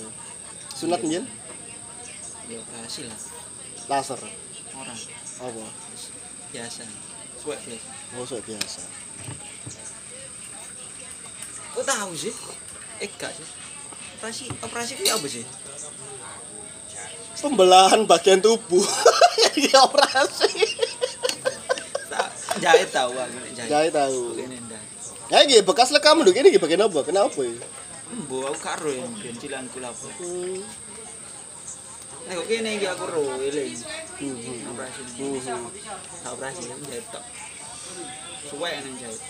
Sunat 0.81 1.05
njen, 1.05 1.29
Ya 2.49 2.57
operasi 2.57 3.05
lah. 3.05 3.19
laser, 3.93 4.17
Orang 4.73 4.97
apa? 4.97 5.65
biasa. 6.57 6.89
Suwek 7.37 7.61
biasa. 7.69 7.89
Bosok 8.17 8.41
biasa. 8.49 8.81
Kok 11.77 11.85
tahu 11.85 12.13
sih? 12.17 12.33
Eh 13.05 13.13
gak 13.21 13.29
sih. 13.37 13.45
Operasi 14.17 14.45
operasi 14.65 14.93
itu 14.97 15.05
apa 15.13 15.27
sih? 15.29 15.45
Pembelahan 17.45 18.09
bagian 18.09 18.41
tubuh. 18.41 18.81
Ini 19.61 19.77
operasi. 19.85 20.49
Jahit 22.57 22.89
tahu 22.89 23.13
aku 23.21 23.37
jahit. 23.53 23.69
Jahit 23.69 23.93
tahu. 23.93 24.21
Ya 25.29 25.61
bekas 25.61 25.93
lekam 25.93 26.25
nduk 26.25 26.35
ini 26.35 26.57
bagian 26.57 26.89
apa? 26.89 27.05
Kenapa 27.05 27.37
ya? 27.45 27.53
Embo 28.11 28.37
aku 28.51 28.59
karo 28.59 28.91
yang 28.91 29.11
ben 29.19 29.37
cilanku 29.39 29.79
lapo. 29.79 30.07
Hmm. 30.19 30.61
Nek 32.27 32.35
kok 32.37 32.47
kene 32.51 32.71
iki 32.77 32.87
aku 32.91 33.05
ro 33.07 33.23
eling. 33.39 33.75
Hmm. 34.19 34.71
Operasi. 34.75 35.01
Hmm. 35.19 35.71
Tak 36.27 36.31
operasi 36.35 36.63
kan 36.67 36.79
jahit 36.91 37.07
tok. 37.15 37.25
Suwek 38.51 38.75
nang 38.83 38.95
jahit. 38.99 39.23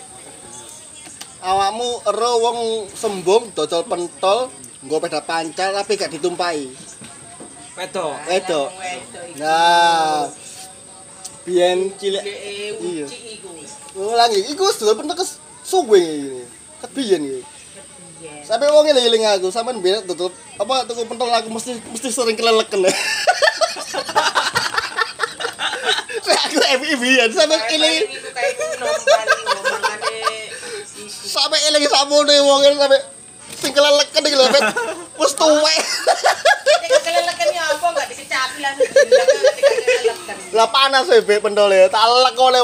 awakmu 1.41 2.05
ero 2.05 2.31
wong 2.37 2.59
sembung 2.93 3.49
dodol 3.57 3.81
pentol 3.89 4.53
nggo 4.85 4.97
peda 5.01 5.25
pancal 5.25 5.73
tapi 5.73 5.97
gak 5.97 6.13
ditumpai 6.13 6.69
Wedok. 7.71 8.13
wedok 8.29 8.69
nah 9.41 10.29
biyen 11.41 11.89
cilik 11.97 12.21
iya 12.77 13.07
ulangi 13.97 14.53
iku 14.53 14.69
wis 14.69 14.77
dodol 14.77 15.01
pentol 15.01 15.17
kes 15.17 15.41
suwe 15.65 15.97
iki 15.97 16.41
ket 16.77 16.91
biyen 16.93 17.21
iki 17.25 17.41
Sampai 18.51 18.67
wong 18.67 18.83
ngeling 18.83 19.23
aku, 19.31 19.47
sampean 19.47 19.79
biar 19.79 20.03
tutup. 20.03 20.35
Apa 20.59 20.83
tuku 20.83 21.07
pentol 21.07 21.31
aku 21.31 21.47
mesti 21.47 21.71
mesti 21.87 22.11
sering 22.11 22.35
keleleken. 22.35 22.83
Ya. 22.83 22.91
aku 26.51 26.59
FIB 26.59 27.03
ya, 27.15 27.31
sampe 27.31 27.55
ini 27.71 28.11
Sampe 31.07 31.55
eling 31.63 31.87
sakmono 31.87 32.27
wong 32.27 32.75
sampe 32.75 32.99
sing 33.55 33.71
keleleken 33.71 34.19
iki 34.19 34.35
lho, 34.35 34.43
Terus 34.51 34.75
Wis 35.15 35.31
tuwek. 35.39 35.79
Keleleken 37.07 37.47
ya 37.55 37.71
apa 37.71 37.85
enggak 37.87 38.07
disecapi 38.11 38.59
lan 38.59 38.75
Lah 40.51 40.67
panas 40.67 41.07
wae 41.07 41.23
Bek 41.23 41.39
pentole. 41.39 41.87
Tak 41.87 42.03
lek 42.03 42.35
oleh 42.35 42.59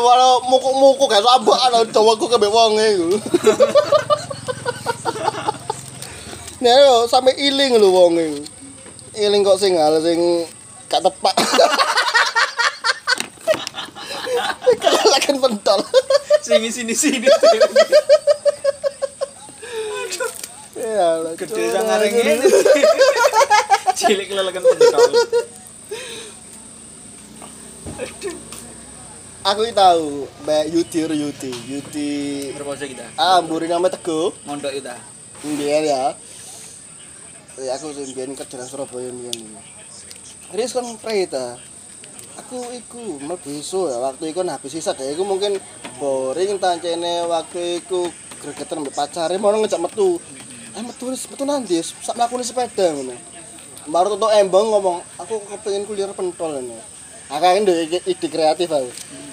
mukuk-mukuk 0.52 1.16
gak 1.16 1.24
sabakan 1.24 1.88
cowokku 1.96 2.28
kebe 2.28 2.52
wong 2.52 2.76
iku. 2.76 3.16
Yo 6.58 7.06
sampe 7.06 7.32
iling 7.38 7.78
lho 7.78 7.90
wonge 7.94 8.24
iku. 8.26 8.42
Iling 9.18 9.42
kok 9.46 9.62
sing 9.62 9.78
hal 9.78 10.02
sing 10.02 10.46
gak 10.90 11.02
tepak. 11.06 11.36
Kelelakan 14.82 15.36
pentol. 15.42 15.80
Sini 16.42 16.70
sini 16.70 16.94
sini. 16.94 17.28
Ya 20.78 21.18
Allah, 21.18 21.34
Gede 21.34 21.64
sangar 21.74 22.02
ngene. 22.02 22.34
Cilik 23.98 24.30
lelekan 24.30 24.62
pentol. 24.62 25.12
Aku 29.48 29.64
iki 29.64 29.72
tahu 29.72 30.28
Mbak 30.44 30.64
Yudi 30.76 31.00
ro 31.08 31.16
Yudi, 31.16 31.52
Yudi 31.72 32.12
Berpose 32.52 32.84
kita. 32.84 33.08
ah 33.16 33.40
mburi 33.40 33.72
nama 33.72 33.88
Teguh. 33.88 34.36
Mondok 34.44 34.76
kita. 34.76 35.00
Mbiyen 35.48 35.88
ya. 35.88 36.04
Ya 37.58 37.74
aku 37.74 37.90
mbiyen 37.90 38.38
kerja 38.38 38.62
nang 38.62 38.70
Surabaya 38.70 39.10
mbiyen. 39.10 39.34
Wis 40.54 40.78
kan 40.78 40.86
preta. 41.02 41.58
Aku 42.38 42.62
iku 42.70 43.18
mlebu 43.18 43.50
iso 43.50 43.90
ya 43.90 43.98
waktu 43.98 44.30
iku 44.30 44.46
habis 44.46 44.78
sisa 44.78 44.94
deh 44.94 45.18
iku 45.18 45.26
mungkin 45.26 45.58
boring 45.98 46.62
tancene 46.62 47.26
waktu 47.26 47.82
iku 47.82 48.14
gregetan 48.46 48.86
mbek 48.86 48.94
pacare 48.94 49.42
mau 49.42 49.50
ngejak 49.58 49.82
metu. 49.82 50.22
Eh 50.78 50.86
metu 50.86 51.10
wis 51.10 51.26
metu 51.26 51.50
nanti 51.50 51.82
sak 51.82 52.14
mlakune 52.14 52.46
sepeda 52.46 52.94
ngono. 52.94 53.18
Baru 53.90 54.14
tutuk 54.14 54.30
embong 54.38 54.68
ngomong, 54.78 54.98
aku 55.18 55.42
kepengin 55.50 55.90
kuliah 55.90 56.14
pentol 56.14 56.62
ini. 56.62 56.78
Akeh 57.34 57.58
ndek 57.58 58.06
ide 58.06 58.28
kreatif 58.30 58.70
aku. 58.70 58.92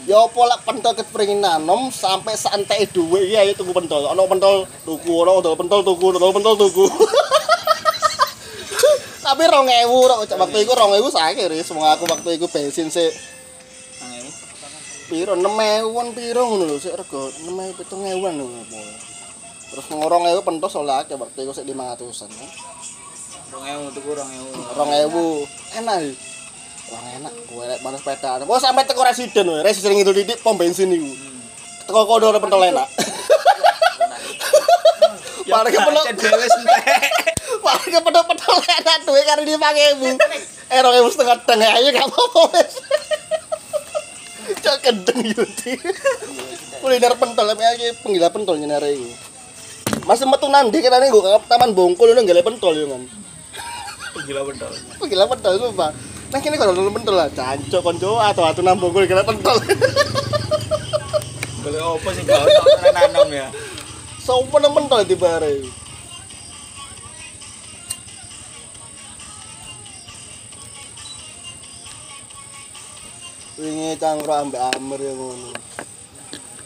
Ya 0.09 0.25
apa 0.25 0.41
lek 0.49 0.61
pentol 0.65 0.97
kepengin 0.97 1.45
nanem 1.45 1.93
sampai 1.93 2.41
santai 2.41 2.89
duwe 2.89 3.29
iki 3.29 3.37
ayo 3.37 3.53
tuku 3.53 3.77
pentol. 3.77 4.09
Ono 4.17 4.25
pentol 4.25 4.65
tuku, 4.89 5.13
ono 5.13 5.45
pentol 5.45 5.85
tuku, 5.85 6.07
dol 6.17 6.33
pentol 6.33 6.57
tuku. 6.57 6.89
Tapi 9.25 9.43
rong 9.49 9.65
ewu, 9.65 9.99
rong 10.05 10.21
waktu 10.29 10.59
itu 10.69 10.73
rong 10.77 10.93
ewu 11.01 11.09
saya 11.09 11.33
kiri 11.33 11.65
semua 11.65 11.97
aku 11.97 12.05
waktu 12.05 12.37
itu 12.37 12.45
bensin 12.53 12.93
sih. 12.93 13.09
Piro 15.09 15.33
enam 15.33 15.57
ewon 15.57 16.13
piro 16.13 16.45
ngono 16.45 16.69
lho 16.69 16.77
sih 16.77 16.93
rego 16.93 17.33
enam 17.41 17.57
ewu 17.65 17.73
itu 17.81 17.97
ewon 17.97 18.33
lho. 18.37 18.47
Terus 19.73 19.87
ngorong 19.89 20.29
ewu 20.29 20.41
pentos 20.45 20.77
oleh 20.77 20.93
aja 20.93 21.17
waktu 21.17 21.41
itu 21.41 21.57
sik 21.57 21.65
lima 21.65 21.97
ratusan. 21.97 22.29
Ya. 22.29 22.49
Rong 23.49 23.65
ewu 23.65 23.85
tuku 23.97 24.13
rong 24.13 24.29
ewu. 24.29 24.49
Rong 24.77 24.91
ewu 24.93 25.25
enak 25.81 25.97
sih. 26.05 26.17
Wah 26.85 27.01
enak, 27.17 27.33
gue 27.49 27.65
lek 27.65 27.81
panas 27.81 28.05
sepeda. 28.05 28.45
Gue 28.45 28.59
sampe 28.61 28.85
teko 28.85 29.09
residen, 29.09 29.49
we. 29.49 29.65
residen 29.65 29.97
itu 29.97 30.13
didik 30.13 30.45
pom 30.45 30.61
bensin 30.61 30.93
itu. 30.93 31.01
Hmm. 31.01 31.41
Teko 31.89 32.05
udah 32.05 32.37
pentol 32.37 32.61
enak. 32.61 32.85
Paling 35.49 35.73
penuh. 35.73 36.05
Dewe 36.13 36.45
sentek. 36.45 37.04
Kepeluk 37.85 38.25
pentol 38.25 38.57
enak 38.65 38.99
duwe 39.05 39.23
karo 39.29 39.43
di 39.45 39.55
5000. 39.55 40.73
Eh 40.73 40.81
2000 40.81 41.13
setengah 41.13 41.37
deng 41.45 41.61
ayo 41.61 41.89
gak 41.93 42.09
apa-apa 42.09 42.41
wis. 42.57 42.75
Cok 44.65 44.77
gendeng 44.81 45.21
yuti. 45.25 45.77
Kuliner 46.81 47.15
pentol 47.17 47.47
tapi 47.53 47.65
iki 47.77 47.89
penggila 48.01 48.29
pentol 48.33 48.57
nyenare 48.57 48.93
iku. 48.93 49.09
Masih 50.05 50.29
metu 50.29 50.49
nandi 50.53 50.85
kene 50.85 51.09
nggo 51.09 51.21
ke 51.25 51.31
Taman 51.49 51.73
Bongkol 51.73 52.13
ngono 52.13 52.29
gale 52.29 52.45
pentol 52.45 52.75
yo 52.77 52.87
kan. 52.93 53.03
Gila 54.25 54.41
betul. 54.45 54.73
Penggila 55.01 55.25
pentol 55.29 55.53
sumpah. 55.61 55.93
Nah 56.33 56.39
kene 56.41 56.57
kalau 56.61 56.73
nonton 56.77 56.93
pentol 56.93 57.17
lah, 57.17 57.29
cancok 57.33 57.81
konco 57.81 58.21
atau 58.21 58.45
atu 58.45 58.61
nang 58.61 58.81
Bongkol 58.81 59.09
gale 59.09 59.25
pentol. 59.25 59.57
Boleh 61.65 61.81
opo 61.81 62.09
sih 62.13 62.25
gak 62.29 62.45
ono 62.45 62.89
nanom 62.93 63.29
ya. 63.33 63.49
Sopo 64.21 64.61
nang 64.61 64.77
pentol 64.77 65.05
di 65.09 65.17
bare. 65.17 65.84
Wingi 73.55 73.95
cangkruk 74.03 74.35
ambek 74.35 74.59
Amir 74.75 74.99
ya 74.99 75.15
ngono. 75.15 75.55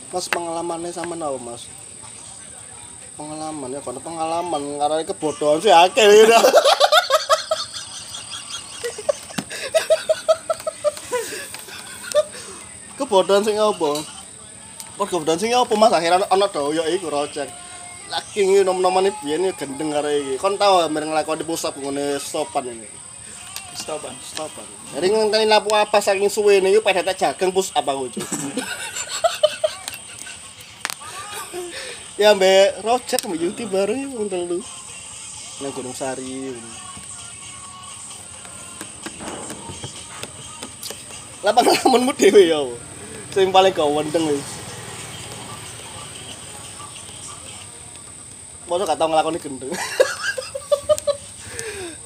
Mas 0.08 0.24
pengalamannya 0.32 0.88
sama 0.88 1.12
napa, 1.12 1.36
Mas? 1.36 1.68
Pengalaman 3.12 3.76
ya, 3.76 3.84
kono 3.84 4.00
pengalaman 4.00 4.80
karena 4.80 5.04
kebodohan 5.04 5.60
sih 5.60 5.68
akeh 5.68 6.08
ya. 6.24 6.40
kebodohan 12.96 13.44
sing 13.44 13.60
apa? 13.60 14.00
Kebodohan 14.96 15.36
sing 15.36 15.52
apa 15.52 15.68
Mas? 15.76 15.92
Akhirnya 15.92 16.24
ana 16.32 16.48
doyo 16.48 16.88
iku 16.88 17.12
rocek. 17.12 17.52
Lagi 18.08 18.40
iki 18.40 18.64
nom-nomane 18.64 19.12
biyen 19.20 19.52
iki 19.52 19.60
gendeng 19.60 19.92
karo 19.92 20.08
iki. 20.08 20.40
Kon 20.40 20.56
tau 20.56 20.80
amir 20.80 21.04
nglakoni 21.04 21.44
pusat 21.44 21.76
ngene 21.76 22.16
stopan 22.16 22.64
ini. 22.64 23.07
Stopan. 23.76 24.14
Stopan. 24.22 24.64
Jadi 24.96 25.12
ngenteni 25.12 25.44
lapu 25.44 25.76
apa 25.76 26.00
saking 26.00 26.32
suwe 26.32 26.62
ini 26.62 26.80
pada 26.80 27.04
tak 27.04 27.20
jagang 27.20 27.52
pus 27.52 27.68
apa 27.76 27.92
Cuk. 27.92 28.24
ya 32.22 32.32
mbak. 32.32 32.80
Rojak 32.86 33.20
mbak 33.26 33.38
Yuti 33.42 33.66
bareng 33.68 34.00
ya 34.06 34.08
untuk 34.14 34.40
lu 34.48 34.58
nang 35.58 35.74
Gunung 35.74 35.90
Sari 35.90 36.54
lah 41.42 41.54
pengalamanmu 41.54 42.10
dewe 42.18 42.50
ya 42.50 42.58
sing 43.30 43.54
paling 43.54 43.70
kau 43.70 43.94
wendeng 43.94 44.26
wis. 44.26 44.42
Masa 48.66 48.84
gak 48.84 48.98
tau 49.00 49.08
ngelakoni 49.08 49.40
gendeng. 49.40 49.72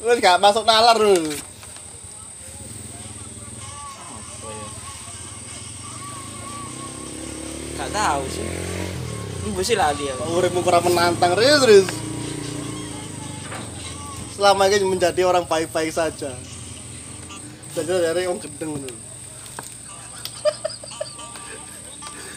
Wis 0.07 0.19
gak 0.23 0.39
masuk 0.39 0.63
nalar 0.63 0.95
lu 1.01 1.33
Gak 7.83 7.91
tahu 7.91 8.23
sih. 8.31 8.47
Ini 9.43 9.63
sih 9.67 9.75
lali 9.75 10.07
ya. 10.07 10.15
Uripmu 10.31 10.63
kurang 10.63 10.87
menantang 10.87 11.35
Riz 11.35 11.63
Riz 11.67 11.89
Selama 14.39 14.71
ini 14.71 14.87
menjadi 14.87 15.27
orang 15.27 15.43
baik-baik 15.51 15.91
saja 15.91 16.31
Jangan 17.75 17.99
dari 17.99 18.31
orang 18.31 18.39
gendeng 18.39 18.71
ngono. 18.79 18.87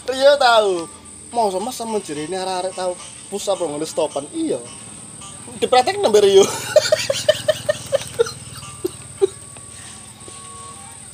Rio 0.09 0.33
tahu 0.49 0.89
mau 1.35 1.51
sama 1.51 1.69
sama 1.75 1.99
jeri 1.99 2.25
ini 2.31 2.39
arah-arah 2.39 2.71
tahu 2.71 2.95
pusat 3.27 3.59
apa 3.59 3.67
ngono 3.67 3.83
stopan 3.83 4.23
iya 4.31 4.55
dipraktek 5.59 5.99
nembe 5.99 6.23
Rio 6.23 6.47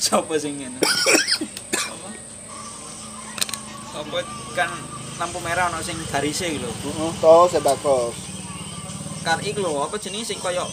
Sopo 0.02 0.38
sing 0.38 0.60
ngene? 0.60 0.78
Apa 4.12 4.28
kan 4.52 4.67
lampu 5.24 5.39
merah 5.39 5.71
ono 5.71 5.80
sing 5.80 5.95
garise 6.12 6.52
iki 6.52 6.60
lho. 6.60 6.67
Heeh, 6.67 7.12
toh 7.24 7.47
saya 7.47 7.63
bakos 7.63 8.12
Kar 9.24 9.39
iki 9.39 9.56
lho, 9.56 9.88
apa 9.88 9.95
jenenge 9.95 10.28
sing 10.28 10.36
koyo 10.43 10.67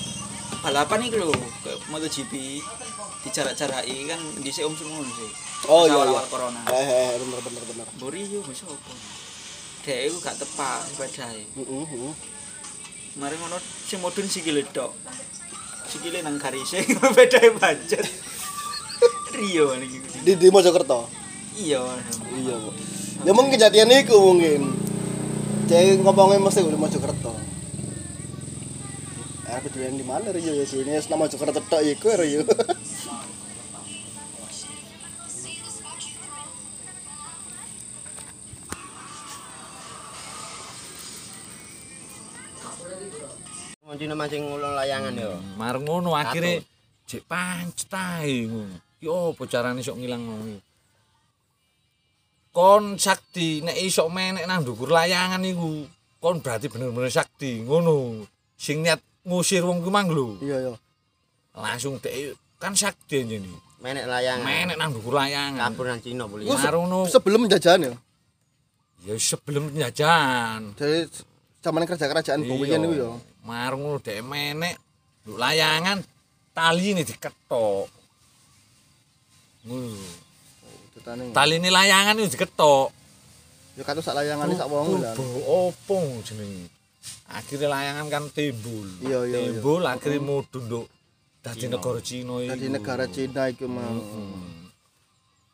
balapan 0.58 1.06
iki 1.06 1.22
lho, 1.22 1.30
ke 1.62 1.70
MotoGP 1.86 2.58
dijarak-jaraki 3.22 4.10
kan 4.10 4.18
dhisik 4.42 4.66
om 4.66 4.74
semua 4.74 5.06
sih. 5.06 5.30
Oh 5.70 5.86
iya 5.86 6.02
iya. 6.02 6.22
corona. 6.26 6.66
Eh 6.66 6.82
eh 6.82 7.14
bener 7.14 7.38
bener 7.46 7.62
bener. 7.62 7.86
Mburi 7.94 8.26
yo 8.26 8.42
wis 8.42 8.66
apa? 8.66 8.74
Dek 9.86 10.10
iku 10.10 10.18
gak 10.18 10.34
tepak 10.42 10.82
sepedae. 10.90 11.46
Heeh 11.46 11.84
heeh. 11.94 12.14
Mari 13.22 13.38
ngono 13.38 13.62
sing 13.62 14.02
mudun 14.02 14.26
sikile 14.26 14.66
tok. 14.74 14.98
Sikile 15.86 16.26
nang 16.26 16.42
garise 16.42 16.82
sepedae 16.90 17.54
banjir. 17.54 18.02
Rio 19.38 19.78
niki. 19.78 20.26
Di 20.26 20.34
di 20.34 20.50
Mojokerto. 20.50 21.06
Iya. 21.54 21.86
Iya, 22.34 22.54
Bu. 22.58 22.97
Ya 23.26 23.34
mungkin 23.34 23.58
kejadian 23.58 23.90
itu 23.90 24.14
mungkin. 24.14 24.78
Cek 25.66 26.00
ngomongnya 26.06 26.38
mesti 26.38 26.62
udah 26.62 26.78
Mojokerto. 26.78 27.34
Eh, 29.48 29.54
aku 29.58 29.68
duluan 29.74 29.98
di 29.98 30.06
mana 30.06 30.30
Rio 30.30 30.52
ya 30.54 30.64
sini? 30.68 30.94
Nama 30.94 31.18
Mojokerto 31.18 31.60
tok 31.66 31.82
iku 31.82 32.14
Rio. 32.14 32.46
Mancing 43.88 44.12
mancing 44.12 44.44
ulang 44.52 44.76
layangan 44.76 45.16
yo. 45.16 45.32
Mareng 45.56 45.88
ngono 45.88 46.12
akhire 46.12 46.60
jek 47.08 47.24
pancet 47.24 47.88
ae 47.96 48.44
ngono. 48.44 48.76
Ki 49.00 49.08
opo 49.08 49.48
carane 49.48 49.80
sok 49.80 49.96
ngilang 49.96 50.22
ngono 50.28 50.44
iki? 50.44 50.67
Kon 52.58 52.98
sakti 52.98 53.62
nek 53.62 53.78
iso 53.78 54.10
menek 54.10 54.42
nang 54.50 54.66
ndukur 54.66 54.90
layangan 54.90 55.38
iku, 55.46 55.86
kon 56.18 56.42
berarti 56.42 56.66
bener-bener 56.66 57.06
sakti 57.06 57.62
ngono. 57.62 58.26
Sing 58.58 58.82
niat 58.82 58.98
ngusir 59.22 59.62
wong 59.62 59.78
ku 59.78 59.94
mang 59.94 60.10
lho. 60.10 60.42
Iya, 60.42 60.66
iya. 60.66 60.74
Langsung 61.54 62.02
dek 62.02 62.34
kan 62.58 62.74
sakti 62.74 63.22
jenenge. 63.22 63.62
Menek 63.78 64.10
layangan. 64.10 64.42
Menek 64.42 64.74
nang 64.74 64.90
ndukur 64.90 65.14
layangan. 65.14 65.70
kabur 65.70 65.86
nang 65.86 66.02
Cina 66.02 66.26
boleh. 66.26 66.50
Gua 66.50 66.58
se-. 66.58 67.14
Sebelum 67.14 67.46
jajan 67.46 67.78
ya. 67.78 67.94
Ya 69.06 69.14
sebelum 69.14 69.70
penjajahan. 69.70 70.74
Dari 70.74 71.06
zaman 71.62 71.86
kerja 71.86 72.10
kerajaan 72.10 72.42
Bowian 72.42 72.82
itu 72.90 73.06
ya. 73.06 73.14
Marung 73.46 73.86
ngono 73.86 74.02
dek 74.02 74.18
menek 74.26 74.74
layangan 75.30 76.02
taline 76.50 77.06
diketok. 77.06 77.86
Ngono. 79.62 80.26
Tutane. 81.08 81.32
Taline 81.32 81.68
layangan 81.72 82.20
itu 82.20 82.36
diketok. 82.36 82.92
Ya 83.80 83.82
kata 83.86 84.04
sak 84.04 84.12
layangane 84.12 84.52
sak 84.52 84.68
wong. 84.68 85.00
Bobo 85.16 85.40
opo 85.72 85.96
jenenge? 86.20 86.68
Akhirnya 87.32 87.72
layangan 87.72 88.06
kan 88.12 88.24
timbul. 88.28 88.84
Iya, 89.00 89.24
iya. 89.24 89.38
Timbul 89.48 89.88
akhirnya 89.88 90.20
mudhun 90.20 90.68
nduk 90.68 90.86
dadi 91.40 91.64
negara 91.72 92.00
Cina 92.04 92.44
iku. 92.44 92.50
Dari 92.52 92.68
negara 92.68 93.04
Cina 93.08 93.42
itu 93.48 93.64
mau. 93.64 93.88
Hmm. 93.88 94.68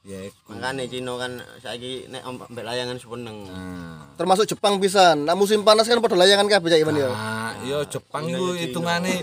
Ya 0.02 0.26
iku. 0.26 0.58
Makane 0.58 0.90
Cina 0.90 1.12
kan 1.22 1.32
saiki 1.62 2.10
nek 2.10 2.22
mbek 2.50 2.64
layangan 2.66 2.98
seneng. 2.98 3.36
Nah. 3.46 4.10
Termasuk 4.18 4.50
Jepang 4.50 4.82
pisan. 4.82 5.22
Nah 5.22 5.38
musim 5.38 5.62
panas 5.62 5.86
kan 5.86 6.02
pada 6.02 6.18
layangan 6.18 6.50
kabeh 6.50 6.82
Iman 6.82 6.98
ya. 6.98 7.14
Nah, 7.14 7.54
iya 7.62 7.78
Jepang 7.86 8.26
iku 8.26 8.58
hitungane 8.58 9.22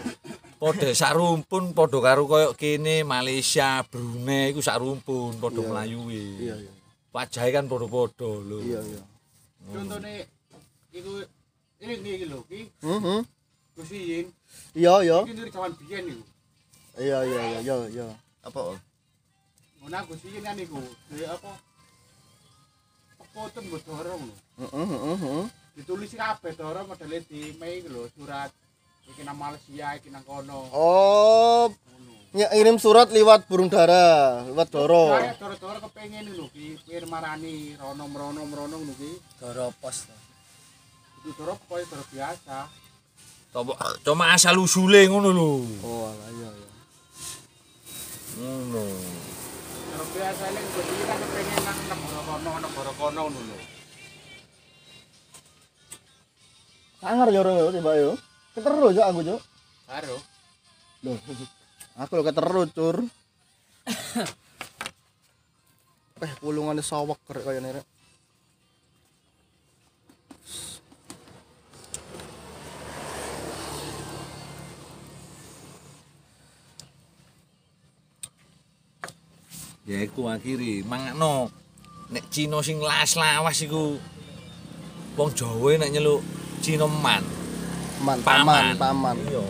padha 0.61 0.89
sak 0.93 1.17
rumpun 1.17 1.73
padha 1.73 1.97
karo 2.05 2.29
koyo 2.29 2.53
kene 2.53 3.01
Malaysia, 3.01 3.81
Brunei 3.89 4.53
iku 4.53 4.61
sak 4.61 4.77
rumpun 4.77 5.33
padha 5.41 5.61
mlayuwe. 5.65 6.21
Iya, 6.37 6.55
iya. 6.61 6.71
Wajahe 7.09 7.49
kan 7.49 7.65
padha-padha 7.65 8.29
lho. 8.45 8.57
Iya, 8.61 8.79
iya. 8.85 9.01
Contohnya 9.73 10.13
itu 10.93 11.11
ini 11.81 11.93
nih 12.05 12.29
lho, 12.29 12.45
ki 12.45 12.69
Heeh. 12.85 13.19
kusin, 13.73 14.25
Iya, 14.77 14.93
iya. 15.01 15.17
iki 15.25 15.33
dari 15.33 15.49
zaman 15.49 15.71
biyen 15.81 16.03
niku. 16.05 16.23
Iya, 17.01 17.17
iya, 17.25 17.41
iya, 17.41 17.59
iya, 17.65 17.75
iya. 17.89 18.07
Apa? 18.45 18.77
Ngono 19.81 19.99
kusin 20.13 20.45
kan 20.45 20.53
niku, 20.53 20.77
dari 21.09 21.25
apa? 21.25 21.57
Foto 23.31 23.63
mbok 23.63 23.81
dorong 23.87 24.21
lho. 24.29 24.35
Heeh, 24.61 24.85
heeh, 24.91 25.17
heeh. 25.25 25.45
Ditulis 25.71 26.11
kabeh 26.13 26.51
dorong 26.53 26.85
modele 26.85 27.17
di 27.25 27.55
mei 27.57 27.79
iku 27.81 27.89
lho, 27.95 28.03
surat 28.13 28.51
iki 29.09 29.21
nang 29.23 29.37
Malaysia 29.37 29.87
iki 29.95 30.09
nang 30.09 30.23
kono 30.23 30.69
Oh, 30.71 31.65
ngirim 32.31 32.77
surat 32.77 33.11
liwat 33.11 33.43
burung 33.45 33.67
dara, 33.67 34.39
liwat 34.47 34.69
doro. 34.69 35.11
saya 35.11 35.35
doro-doro 35.35 35.77
kepengen 35.89 36.31
lho 36.31 36.47
ki 36.49 36.79
pengen 36.81 37.05
marani 37.05 37.75
rono 37.75 38.05
merono 38.07 38.41
merono 38.45 38.75
ngono 38.77 38.93
ki 38.95 39.11
Doro 39.37 39.73
pos. 39.77 40.07
itu 41.21 41.31
doro 41.35 41.53
koyo 41.65 41.83
doro 41.85 42.03
biasa 42.07 42.69
Coba 43.51 43.75
cuma 43.99 44.31
asal 44.31 44.55
usule 44.57 45.03
ngono 45.11 45.29
lho. 45.29 45.49
Oh, 45.83 46.07
iya 46.31 46.49
iya. 46.55 46.69
Ngono. 48.39 48.83
doro 49.91 50.05
biasa 50.07 50.43
lek 50.55 50.65
iki 50.71 51.03
kan 51.03 51.19
kepengen 51.19 51.59
nang 51.61 51.79
negara 51.83 52.21
kono 52.23 52.51
negara 52.63 52.91
kono 52.95 53.21
ngono 53.27 53.39
lho 53.43 53.57
Sangar 57.01 57.33
yo 57.33 57.41
ora 57.41 57.51
yo 57.57 57.73
tiba 57.73 57.93
yo. 57.97 58.11
Keteru 58.51 58.91
yo 58.91 59.01
aku 59.07 59.19
yo. 59.23 59.37
karo 59.87 60.17
Loh. 61.01 61.17
Aku 62.01 62.11
lo 62.19 62.23
keteru 62.23 62.63
cur. 62.71 62.97
Eh, 66.21 66.33
pulungane 66.37 66.85
sawek 66.85 67.17
kerek 67.25 67.41
kaya 67.41 67.57
nerek. 67.57 67.81
Ya 79.89 79.97
iku 80.05 80.29
akhiri 80.29 80.85
mangakno 80.85 81.49
nek 82.13 82.29
Cina 82.29 82.61
sing 82.61 82.77
las 82.77 83.17
lawas 83.17 83.57
iku 83.65 83.97
wong 85.17 85.33
Jawa 85.33 85.81
nek 85.81 85.89
nyeluk 85.89 86.21
Cina 86.61 86.85
man. 86.85 87.40
Man, 88.01 88.19
paman, 88.25 88.65
paman. 88.81 89.17
Iya. 89.29 89.45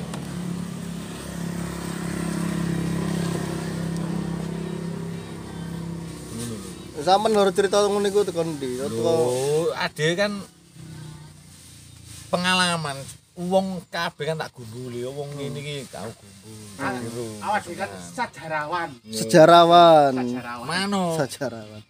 Sampeyan 7.01 7.33
harus 7.39 7.55
cerita 7.57 7.81
ngono 7.81 8.05
iku 8.05 8.21
tekan 8.21 8.59
ndi? 8.59 8.77
Lho, 8.77 9.15
ade 9.73 10.07
kan 10.13 10.37
pengalaman 12.29 12.93
wong 13.33 13.81
kabeh 13.89 14.29
kan 14.29 14.37
tak 14.37 14.53
gumbuli, 14.53 15.01
wong 15.07 15.33
ngene 15.33 15.57
iki 15.65 15.75
tau 15.89 16.05
gumbul. 16.13 16.57
Keliru. 16.77 17.27
awas 17.41 17.63
iki 17.65 17.77
kan 17.79 17.89
sejarawan 18.13 18.89
sejarawan. 19.09 20.13
sejarawan 20.13 20.65
Mano 20.67 21.03
Sejarawan. 21.17 21.81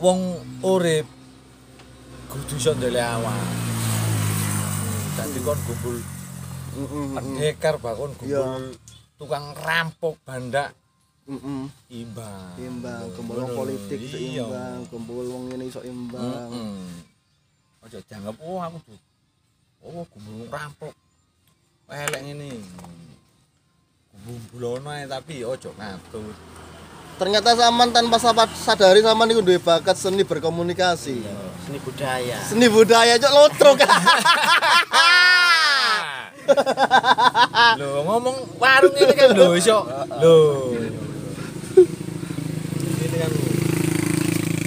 wong 0.00 0.20
urip 0.64 1.04
kudu 2.32 2.54
iso 2.56 2.72
ndelek 2.72 3.04
awak. 3.04 3.69
Dadi 5.20 5.38
kon 5.44 5.60
gumbul 5.68 5.96
Heeh. 6.80 7.08
pendekar 7.12 7.76
bakon 7.76 8.16
gumbul 8.16 8.72
tukang 9.20 9.52
rampok 9.52 10.16
bandak 10.24 10.72
Heeh. 11.28 11.68
imbang. 11.92 12.56
Imbang, 12.56 13.04
kumpul 13.12 13.44
politik 13.52 14.00
iso 14.00 14.16
iya. 14.16 14.48
imbang, 14.48 14.80
kumpul 14.88 15.28
wong 15.28 15.52
ngene 15.52 15.68
iso 15.68 15.84
imbang. 15.84 16.24
Heeh. 16.24 17.84
Aja 17.84 18.00
dianggap 18.00 18.40
oh 18.40 18.64
aku 18.64 18.78
tuh. 18.88 19.00
Oh, 19.84 20.08
gumbul 20.08 20.48
rampok. 20.48 20.96
Elek 21.92 22.20
ngene. 22.24 22.64
Gumbulono 24.24 24.88
ae 24.88 25.04
tapi 25.04 25.44
ojo 25.44 25.68
ngatut. 25.76 26.36
Ternyata 27.20 27.52
Saman 27.52 27.92
tanpa 27.92 28.16
sadari 28.56 29.04
Saman 29.04 29.28
iku 29.28 29.44
duwe 29.44 29.60
bakat 29.60 29.92
seni 30.00 30.24
berkomunikasi. 30.24 31.20
Seni 31.68 31.78
budaya. 31.84 32.40
Seni 32.48 32.66
budaya 32.72 33.20
cok 33.20 33.32
lotrok. 33.36 33.76
Lho 37.80 38.02
ngomong 38.06 38.36
warung 38.58 38.94
ini 38.96 39.14
kan 39.14 39.30
lho 39.34 39.54
iso. 39.54 39.84
Lho. 40.22 40.36
Ini 43.04 43.16
kan 43.20 43.32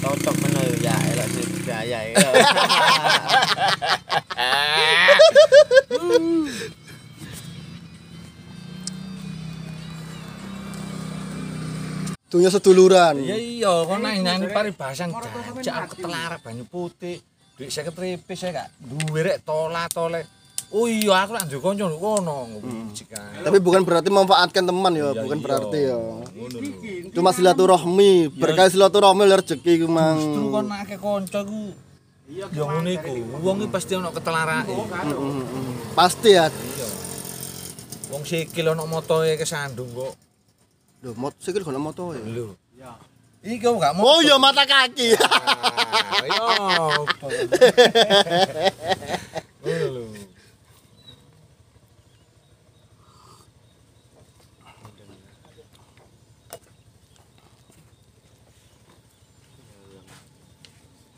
Cocok 0.04 0.36
mana 0.44 0.60
ya 0.84 0.96
elok 1.16 1.28
seni 1.32 1.46
budaya 1.58 1.98
ya. 2.12 2.28
Dunia 12.34 12.50
seduluran. 12.50 13.14
ya 13.22 13.38
iya 13.38 13.70
kok 13.86 13.94
nang 14.02 14.18
nyanyi 14.18 14.50
paribasan 14.50 15.14
jajak 15.62 15.86
aku 15.86 16.02
ketelarak 16.02 16.42
banyu 16.42 16.66
putih. 16.66 17.22
Duit 17.54 17.70
50 17.70 17.94
ripis 17.94 18.42
saya 18.42 18.66
gak 18.66 18.68
duwe 18.82 19.22
rek 19.22 19.46
tola 19.46 19.86
tole. 19.86 20.26
Oh 20.74 20.90
iya 20.90 21.22
aku 21.22 21.30
lak 21.38 21.46
duwe 21.46 21.62
kanca 21.62 21.86
lho 21.86 21.94
kono. 22.02 22.58
Tapi 23.38 23.58
bukan 23.62 23.86
berarti 23.86 24.10
memanfaatkan 24.10 24.66
teman 24.66 24.98
ya, 24.98 25.14
Iya, 25.14 25.22
bukan 25.22 25.38
iya. 25.38 25.44
berarti 25.46 25.78
ya. 25.86 25.98
Cuma 27.14 27.30
silaturahmi, 27.30 28.34
berkah 28.34 28.66
silaturahmi 28.66 29.22
rezeki 29.30 29.72
ku 29.78 29.86
mang. 29.86 30.18
Justru 30.18 30.50
kon 30.50 30.66
akeh 30.74 30.98
kanca 30.98 31.40
ku 31.46 31.70
iya 32.26 32.50
ya 32.50 32.66
ngono 32.66 32.90
iku. 32.90 33.14
Wong 33.46 33.56
iki 33.62 33.70
pasti 33.70 33.94
ono 33.94 34.10
ketelarake. 34.10 34.74
Pasti 35.94 36.34
ya. 36.34 36.50
Iya. 36.50 36.88
Wong 38.10 38.26
sikil 38.26 38.74
ono 38.74 38.90
motoe 38.90 39.38
kesandung 39.38 39.94
kok. 39.94 40.18
Loh, 41.04 41.12
mot 41.20 41.36
sikil 41.36 41.60
kono 41.60 41.76
moto 41.76 42.16
ya. 42.16 42.24
Lho. 42.24 42.56
iya 42.72 42.96
Iki 43.44 43.60
kok 43.60 43.76
gak 43.76 43.92
mau. 43.92 44.08
Oh 44.08 44.24
iya 44.24 44.40
mata 44.40 44.64
kaki. 44.64 45.12
Ayo. 46.24 46.48
Ngono 49.60 49.84
lho. 49.92 50.04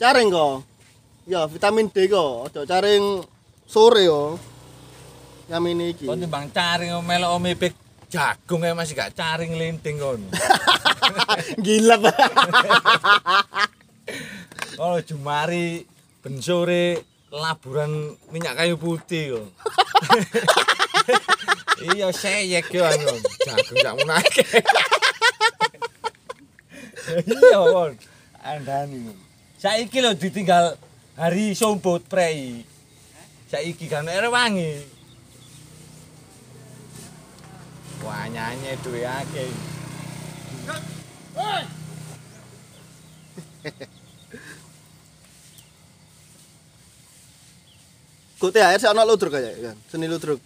Caring 0.02 0.28
kok. 0.34 0.66
Ya 1.30 1.46
vitamin 1.46 1.86
D 1.94 2.10
kok, 2.10 2.50
ojo 2.50 2.60
caring 2.66 3.22
sore 3.70 4.02
yo. 4.02 4.34
Yamin 5.46 5.94
iki. 5.94 6.10
Kon 6.10 6.18
timbang 6.18 6.50
caring 6.50 6.90
melok 7.06 7.38
omipik 7.38 7.85
jagung 8.16 8.64
ae 8.64 8.72
masih 8.72 8.96
gak 8.96 9.12
caring 9.12 9.52
linting 9.60 10.00
kon. 10.00 10.24
Gila. 11.64 12.00
Kalau 14.76 15.00
jumari 15.04 15.84
ben 16.24 16.40
sore 16.40 17.04
laburan 17.28 18.16
minyak 18.32 18.56
kayu 18.56 18.80
putih 18.80 19.36
kok. 19.36 19.48
iya 21.92 22.08
seyek 22.08 22.72
yo 22.72 22.88
anu 22.88 23.20
jagung 23.44 23.78
gak 23.84 23.96
munake. 24.00 24.44
iya 27.12 27.60
kon. 27.60 27.92
Andani. 28.40 29.12
Saiki 29.60 30.00
lho 30.00 30.16
ditinggal 30.16 30.80
hari 31.20 31.52
sombot 31.52 32.00
prei. 32.08 32.64
Saiki 33.52 33.90
kan 33.92 34.08
ere 34.08 34.32
wangi. 34.32 34.96
Wah 38.06 38.25
nyanyi 38.36 38.76
duwe 38.84 39.00
akeh. 39.00 39.48
Kok 48.36 48.52
THR 48.52 48.76
sih 48.76 48.88
ana 48.92 49.08
ludruk 49.08 49.32
kayak 49.32 49.56
kan. 49.64 49.76
Seni 49.88 50.04
ludruk. 50.04 50.36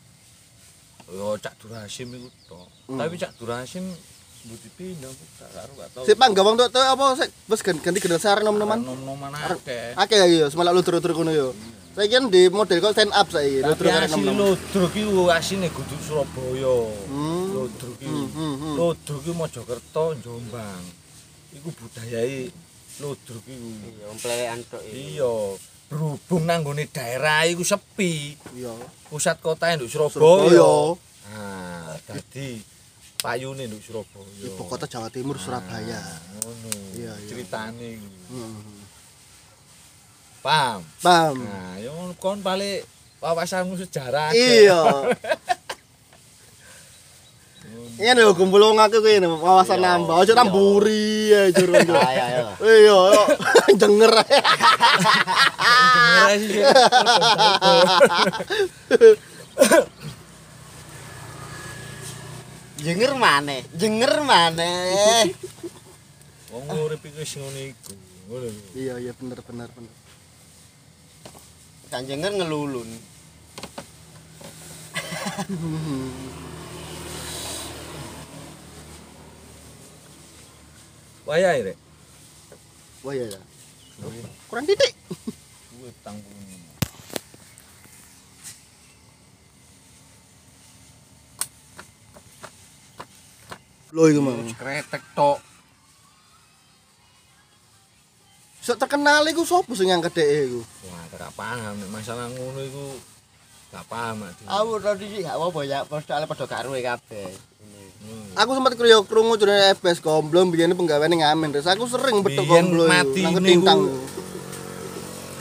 Yo 1.10 1.34
Cak 1.42 1.58
Durasim 1.58 2.14
iku 2.14 2.30
tok. 2.46 2.70
Tapi 2.86 3.14
Cak 3.18 3.34
Durasim 3.42 3.82
mbok 4.40 4.58
dipindah 4.64 5.10
gak 5.12 5.50
karo 5.52 5.72
gak 5.76 5.88
tau. 5.92 6.02
Si 6.08 6.12
panggawang 6.16 6.56
tuh 6.56 6.72
tuh 6.72 6.80
apa 6.80 7.04
sik 7.12 7.28
wis 7.44 7.60
gan- 7.60 7.82
ganti 7.84 8.00
generasi 8.00 8.26
arek 8.26 8.44
nom-noman. 8.44 8.80
nom-noman 8.80 9.32
akeh. 9.36 9.92
Akeh 10.00 10.16
ya 10.16 10.26
yo, 10.26 10.46
semalak 10.48 10.72
ludruk-ludruk 10.72 11.12
ngono 11.20 11.32
yo. 11.32 11.48
Saiki 11.90 12.14
kan 12.16 12.30
di 12.30 12.46
model 12.48 12.78
kok 12.80 12.94
stand 12.96 13.12
up 13.12 13.28
saiki, 13.28 13.60
ludruk 13.60 13.92
arek 13.92 14.08
asli 14.08 14.16
nom-nom. 14.16 14.56
Lodruk 14.56 14.92
iku 14.96 15.28
asine 15.28 15.68
kudu 15.68 15.96
Surabaya. 16.00 16.76
Lodruk 17.52 17.98
iki. 18.00 18.20
Lodruk 18.78 19.20
iki 19.26 19.32
Mojokerto, 19.36 20.04
Jombang. 20.24 20.82
Iku 21.52 21.68
budayai 21.76 22.48
Lodruk 23.04 23.44
iku. 23.44 23.68
Iya, 23.76 24.06
pelean 24.24 24.58
tok 24.70 24.82
iki. 24.88 25.20
Iya, 25.20 25.34
berhubung 25.90 26.46
nang 26.48 26.64
nggone 26.64 26.88
daerah 26.88 27.44
iku 27.44 27.60
sepi. 27.60 28.38
Iya. 28.56 28.72
Pusat 29.12 29.36
kota 29.44 29.68
nduk 29.76 29.90
Surabaya. 29.90 30.16
Surabaya. 30.16 30.72
Nah, 31.30 31.94
dadi 32.08 32.62
payune 33.20 33.68
nduk 33.68 33.84
Surabaya. 33.84 34.48
Ibu 34.48 34.64
kota 34.64 34.88
Jawa 34.88 35.12
Timur 35.12 35.36
Surabaya. 35.36 36.00
Ngono. 36.40 36.72
Iya, 36.96 37.12
iya. 37.12 37.28
Ceritane 37.28 38.00
iku. 38.00 38.08
Hmm. 38.32 38.80
Paham? 40.40 40.80
Paham. 41.04 41.44
Nah, 41.44 41.76
yo 41.84 41.92
kon 42.16 42.40
balik 42.40 42.88
wawasanmu 43.20 43.76
sejarah. 43.76 44.32
Iya. 44.32 44.80
Ini 48.00 48.16
lho 48.16 48.32
kumpul 48.32 48.64
wong 48.64 48.80
aku 48.80 49.04
kuwi 49.04 49.20
wawasan 49.20 49.84
nambah. 49.84 50.24
Aja 50.24 50.32
namburi 50.32 51.28
ya 51.28 51.52
jur. 51.52 51.68
Ayo. 51.76 52.56
Iya, 52.64 52.88
yo. 52.88 53.12
denger. 53.76 54.08
Denger 54.16 56.24
aja 56.24 56.40
sih. 56.40 56.64
Jenger 62.80 63.12
maneh, 63.12 63.60
jenger 63.76 64.24
maneh. 64.24 65.28
Wong 66.52 66.64
urip 66.80 67.04
iku 67.04 67.20
wis 67.20 67.36
ngono 67.36 67.60
iku. 67.60 67.92
Iya 68.72 68.96
iya 68.96 69.12
bener 69.12 69.36
bener 69.44 69.68
bener. 69.68 69.92
Kan 71.92 72.08
jenger 72.08 72.32
ngelulun. 72.40 72.88
Wayahe 81.28 81.68
rek. 81.68 81.76
Wah 83.04 83.12
iya 83.12 83.28
ya. 83.28 83.40
Kurang 84.48 84.64
titik. 84.64 84.96
Kuwi 85.68 85.92
tanggung. 86.00 86.69
Lo 93.90 94.06
iku 94.06 94.20
mau. 94.22 94.38
Kretek 94.54 95.02
tok. 95.14 95.38
Sok 98.60 98.76
terkenal 98.76 99.24
iku 99.32 99.42
sapa 99.42 99.72
sing 99.72 99.88
ngangkat 99.88 100.20
dhek 100.20 100.28
iku? 100.46 100.60
Wah, 100.92 101.02
gak 101.16 101.32
paham 101.32 101.74
nek 101.80 101.90
masalah 101.90 102.28
ngono 102.28 102.60
iku 102.60 102.84
gak 103.72 103.84
paham 103.88 104.28
aku. 104.28 104.42
Aku 104.44 104.70
tadi 104.84 105.04
sih 105.08 105.20
gak 105.24 105.36
apa-apa 105.40 105.60
ya, 105.64 105.78
soalnya 105.88 106.28
padha 106.28 106.46
karo 106.46 106.76
kabeh. 106.76 107.30
Hmm. 108.00 108.32
Aku 108.32 108.56
sempat 108.56 108.76
kriyo 108.80 109.04
krungu 109.04 109.36
jenenge 109.36 109.76
FBS 109.76 110.00
Gomblo 110.00 110.40
biyen 110.48 110.72
penggaweane 110.72 111.20
ngamen 111.20 111.52
terus 111.52 111.68
aku 111.68 111.84
sering 111.84 112.24
betul 112.24 112.48
Biyen 112.48 112.72
gomblo 112.72 112.88
mati 112.88 113.20
nang 113.20 113.36
ketintang. 113.36 113.80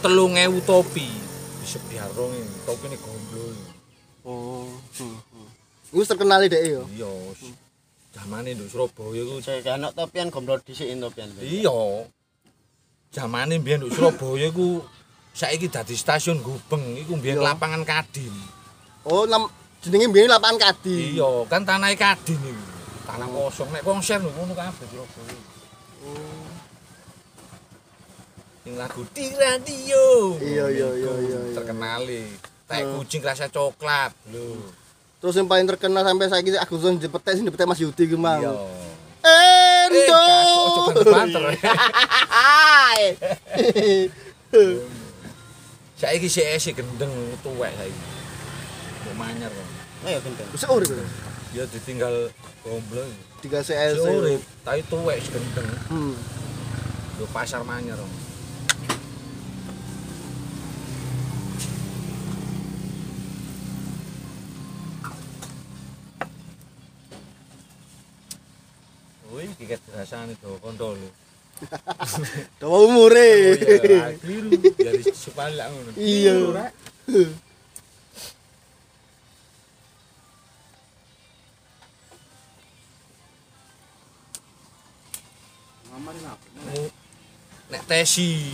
telung 0.04 0.36
ewu 0.36 0.60
topi 0.68 1.08
di 1.08 1.66
sebiarong 1.66 2.36
ini 2.36 2.56
topi 2.68 2.86
ini 2.92 2.98
gomblo 3.00 3.48
Oh. 4.28 4.68
Hmm. 5.00 5.16
hmm. 5.16 5.48
Iku 5.96 6.04
terkenal 6.04 6.44
dhek 6.44 6.64
yo. 6.68 6.84
iya 6.92 7.08
zamane 8.10 8.58
di 8.58 8.66
Surabaya 8.66 9.22
ku 9.22 9.38
Saya 9.40 9.78
anak 9.78 9.94
topian 9.94 10.34
gomblo 10.34 10.58
dhisikin 10.58 10.98
topian. 10.98 11.30
iya 11.40 12.06
zamane 13.14 13.62
biyen 13.62 13.86
di 13.86 13.94
Surabaya 13.94 14.50
ku 14.50 14.82
saiki 15.32 15.70
dadi 15.70 15.94
stasiun 15.94 16.42
Gubeng 16.42 16.98
iku 16.98 17.16
biyen 17.18 17.38
Iya. 17.40 17.54
lapangan 17.54 17.86
Kadin 17.86 18.34
Oh, 19.06 19.24
jenenge 19.80 20.10
biyen 20.12 20.28
lapangan 20.28 20.58
Kadi. 20.60 21.16
iya 21.16 21.30
kan 21.48 21.62
tanah 21.64 21.94
Kadin 21.94 22.40
iku 22.42 22.64
tanah 23.06 23.28
kosong 23.30 23.70
nek 23.72 23.84
konser 23.86 24.20
ngono 24.20 24.54
kabeh 24.54 24.86
Surabaya 24.90 25.38
Sing 28.60 28.76
lagu 28.76 29.02
di 29.16 29.26
radio. 29.34 30.36
Iya, 30.38 30.66
iya, 30.68 30.90
iya, 30.94 31.12
iya, 31.16 31.40
iya. 31.42 31.56
Terkenal 31.56 32.04
Teh 32.70 32.82
Hmm. 32.86 33.02
kucing 33.02 33.24
rasa 33.24 33.50
coklat 33.50 34.14
lho. 34.30 34.62
terus 35.20 35.36
yang 35.36 35.48
paling 35.52 35.68
terkenal 35.68 36.04
sampai 36.08 36.32
saya 36.32 36.42
gitu 36.44 36.56
aku 36.56 36.80
sudah 36.80 36.96
dipetek 36.96 37.40
sih 37.40 37.44
dipetek 37.44 37.68
Mas 37.68 37.80
Yudi 37.84 38.04
gimana 38.08 38.56
Endo 39.20 40.20
saya 46.00 46.16
ini 46.16 46.32
si 46.32 46.40
si 46.40 46.72
gendeng 46.72 47.12
tua 47.44 47.68
saya 47.68 47.92
ini 47.92 48.08
mau 49.04 49.28
manyar 49.28 49.52
ya 50.08 50.20
gendeng. 50.24 50.48
Bisa 50.56 50.72
urib. 50.72 50.88
ya 51.52 51.66
ditinggal 51.68 52.32
goblok 52.64 53.10
tiga 53.44 53.60
CS 53.60 54.00
urib. 54.08 54.40
tapi 54.64 54.80
tua 54.88 55.20
gendeng. 55.20 55.68
Hmm. 55.92 56.16
pasar 57.36 57.68
manyar 57.68 58.00
tiket 69.70 69.82
nah, 69.94 70.02
rasane 70.02 70.34
itu 70.34 70.50
kondo 70.66 70.98
lho. 70.98 71.10
Dawa 72.60 72.78
umure. 72.90 73.54
Oh, 73.54 73.54
iya, 73.54 74.18
keliru. 74.18 74.50
Supaya 75.14 75.54
lak 75.54 75.68
ngono. 75.70 75.90
Iya. 75.94 76.34
Nek 87.70 87.84
tesi. 87.86 88.50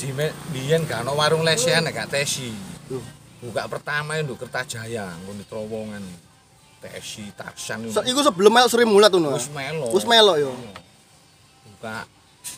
Di 0.00 0.08
biyen 0.56 0.88
gak 0.88 1.04
ono 1.04 1.12
warung 1.20 1.44
lesehan 1.44 1.84
nek 1.84 1.92
gak 1.92 2.16
tesi. 2.16 2.48
Buka 3.44 3.68
pertama 3.68 4.16
ya, 4.16 4.24
nduk 4.24 4.40
Kertajaya 4.40 5.12
terowongan. 5.20 5.44
trowongan. 5.44 6.04
Tesi, 6.86 7.26
Tarsan 7.34 7.90
So, 7.90 8.06
iku 8.06 8.22
sebelum 8.22 8.54
melok 8.54 8.70
Sri 8.70 8.86
Mulat 8.86 9.10
tuh. 9.10 9.20
Wis 9.26 9.50
melo. 9.50 9.90
Wis 9.90 10.06
melok 10.06 10.36
yo. 10.38 10.50
Buka 11.66 12.06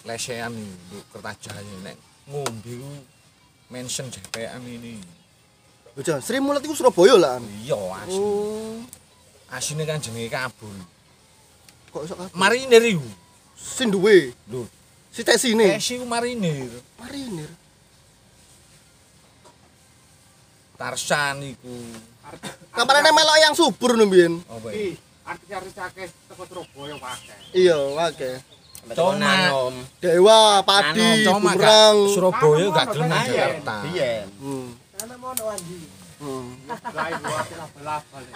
lesehan 0.05 0.53
itu 0.53 1.01
Kertajaya 1.09 1.65
nek 1.81 1.97
ngombe 2.29 2.73
ku 2.77 2.93
mention 3.73 4.13
JPM 4.13 4.61
ini. 4.69 5.01
Udah, 5.97 6.21
Sri 6.21 6.39
Mulat 6.39 6.61
iku 6.61 6.77
Surabaya 6.77 7.17
lah. 7.17 7.37
Iya, 7.65 7.81
asli. 8.05 8.21
Oh. 8.21 8.85
Asine 9.49 9.89
kan 9.89 9.97
jenenge 9.97 10.29
kabul. 10.29 10.77
Kok 11.89 12.03
iso 12.05 12.15
kabeh? 12.15 12.33
Marinir 12.37 12.85
iku. 12.85 13.09
Sing 13.57 13.89
duwe. 13.89 14.37
Lho, 14.53 14.69
Si 15.09 15.25
Tesi 15.25 15.57
ini. 15.57 15.73
Tesi 15.73 15.97
ku 15.97 16.05
marinir. 16.05 16.69
Marinir. 17.01 17.49
Tarsan 20.79 21.43
iku. 21.43 21.75
Kamarane 22.71 23.11
melok 23.11 23.39
yang 23.43 23.55
subur 23.59 23.99
no 23.99 24.07
mbiyen. 24.07 24.39
Apa 24.47 24.71
Ih, 24.71 24.95
iki? 24.95 25.03
artis-artis 25.27 25.75
akeh 25.75 26.07
teko 26.31 26.45
Surabaya 26.47 26.95
akeh. 27.03 27.39
Iya, 27.51 27.75
oke. 27.75 28.31
Coma. 28.95 29.19
Nanom. 29.19 29.75
Dewa, 29.99 30.63
padi, 30.63 31.27
Cuma 31.27 31.43
bumerang. 31.43 31.97
gak 31.99 32.13
Surabaya 32.15 32.67
gak 32.71 32.87
gelem 32.95 33.07
nang 33.11 33.21
Ayo. 33.27 33.35
Jakarta. 33.35 33.77
Iya. 33.91 34.13
Hmm. 34.39 34.69
Hmm. 36.19 36.47
Gawe 36.67 37.13
buat 37.23 37.47
belas 37.79 38.03
balik. 38.11 38.33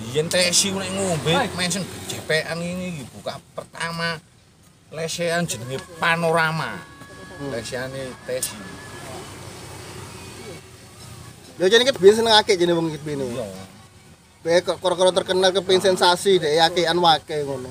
Biyen 0.00 0.26
tesi 0.28 0.68
nek 0.68 0.90
ngombe 0.92 1.32
mention 1.56 1.80
JPN 2.08 2.60
ini 2.60 3.04
buka 3.16 3.40
pertama 3.52 4.20
lesehan 4.92 5.44
jenenge 5.44 5.80
panorama. 5.96 6.76
Lesehane 7.52 8.12
tesi. 8.28 8.52
Jane 11.58 11.82
ket 11.82 11.98
biyen 11.98 12.14
seneng 12.14 12.38
akeh 12.38 12.54
jane 12.54 12.70
wong 12.70 12.94
iki 12.94 13.02
bene. 13.02 13.26
Iya. 13.26 13.42
Bae 14.46 14.62
kok 14.62 14.78
koro 14.78 15.10
terkenal 15.10 15.50
kepengin 15.50 15.90
sensasi 15.90 16.38
dek 16.38 16.54
akean 16.70 17.02
wake 17.02 17.42
ngono. 17.42 17.66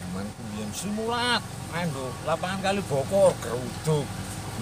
Zaman 0.00 0.24
ku 0.24 0.40
biyen 0.56 0.72
simulat, 0.72 1.44
main 1.68 1.92
do 1.92 2.08
lapangan 2.24 2.64
kali 2.64 2.80
bokor 2.88 3.36
geruduk. 3.44 4.08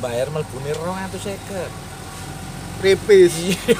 Bayar 0.02 0.26
melbune 0.34 0.74
250. 0.74 2.82
Kripis. 2.82 3.32
Iya. 3.38 3.78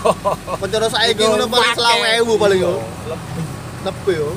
Pencara 0.63 0.87
saiki 0.87 1.27
ngono 1.27 1.51
paling 1.51 1.75
20.000 2.23 2.39
paling 2.39 2.59
yo. 2.63 2.79
Lebih. 3.11 3.47
Lebih 3.83 4.15
yo. 4.15 4.31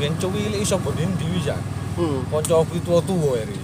Biyen 0.00 0.16
cuwili 0.16 0.64
iso 0.64 0.80
bonin 0.80 1.12
dhewe 1.20 1.44
ya. 1.44 1.60
Hmm. 2.00 2.24
Kancaku 2.32 2.80
tuwa-tuwa 2.80 3.36
eri. 3.36 3.60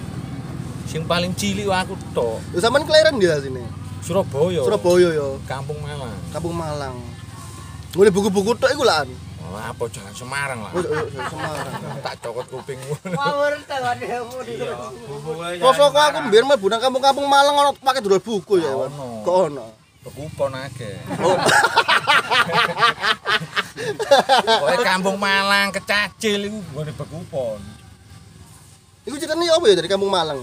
Sing 0.85 1.01
paling 1.09 1.33
cilik 1.33 1.65
aku 1.65 1.97
tok. 2.13 2.37
Lho 2.53 2.61
sampean 2.61 2.85
kelahiran 2.85 3.17
di 3.17 3.25
sini. 3.25 3.65
Surabaya. 4.05 4.61
Surabaya 4.61 5.09
yo. 5.17 5.41
Kampung 5.49 5.81
Malang. 5.81 6.13
Kampung 6.29 6.53
Malang. 6.53 6.93
Ngene 7.97 8.13
buku-buku 8.13 8.53
tok 8.53 8.69
iku 8.69 8.85
lan. 8.85 9.09
Oh, 9.47 9.55
apa 9.57 9.89
jangan 9.89 10.13
Semarang 10.13 10.59
lah. 10.61 10.69
Oh, 10.77 10.85
oh, 10.85 11.09
oh, 11.09 11.09
Semarang. 11.09 11.73
tak 12.05 12.21
cokot 12.21 12.45
kupingmu. 12.53 12.93
Kosok 15.57 15.97
aku 15.97 16.29
mbiyen 16.29 16.45
mlebu 16.45 16.69
nang 16.69 16.77
kampung-kampung 16.77 17.25
Malang 17.25 17.57
ono 17.57 17.73
pakai 17.81 18.05
dodol 18.05 18.21
buku 18.21 18.61
ya. 18.61 18.69
Kok 19.25 19.37
ono? 19.49 19.73
Bekupon 20.05 20.53
akeh. 20.53 21.01
Pokoke 23.77 24.75
kampung 24.81 25.17
Malang 25.21 25.69
kecacil 25.69 26.49
iku 26.49 26.59
gone 26.73 26.91
bekupon. 26.93 27.61
Iku 29.05 29.15
ceritanya 29.21 29.55
apa 29.55 29.65
ya 29.69 29.75
dari 29.77 29.89
kampung 29.89 30.11
Malang? 30.11 30.41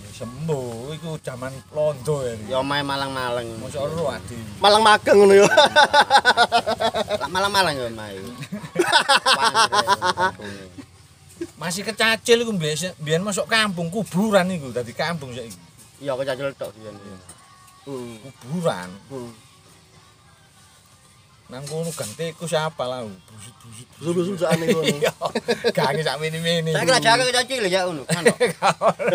Ya 0.00 0.08
sembuh 0.16 0.96
iku 0.96 1.20
jaman 1.20 1.52
londo 1.70 2.24
ya. 2.24 2.34
Ya 2.48 2.56
omahe 2.58 2.82
Malang-Malang. 2.82 3.46
Mosok 3.60 3.86
ora 3.86 4.18
adi. 4.18 4.34
Malang 4.58 4.82
magang 4.82 5.16
ngono 5.20 5.34
ya. 5.36 5.46
Lah 7.20 7.30
Malang-Malang 7.30 7.74
ya 7.76 7.86
omahe. 7.92 8.18
Masih 11.60 11.84
kecacil 11.84 12.42
iku 12.42 12.52
biyen 12.56 12.96
biyen 12.98 13.22
masuk 13.22 13.46
kampung 13.46 13.92
kuburan 13.92 14.48
iku 14.50 14.72
dadi 14.72 14.90
kampung 14.96 15.30
saiki. 15.36 15.54
Iya 16.00 16.16
kecacil 16.16 16.50
tok 16.56 16.72
biyen. 16.74 16.96
Hmm. 17.84 18.16
Kuburan. 18.24 18.88
Hmm. 19.12 19.30
Nang 21.54 21.62
kono 21.70 21.86
gang 21.94 22.10
tikus 22.18 22.50
siapa 22.50 22.82
lah. 22.82 23.06
Busit-busit. 23.06 23.86
Busuk-busukan 24.02 24.58
iku. 24.66 24.82
Iya. 24.82 25.14
Gange 25.70 26.02
sak 26.02 26.18
mini-mini. 26.18 26.74
Saya 26.74 26.82
kira 26.82 26.98
jaga 26.98 27.22
ya 27.70 27.86
ngono. 27.86 28.02
Kan. 28.10 28.26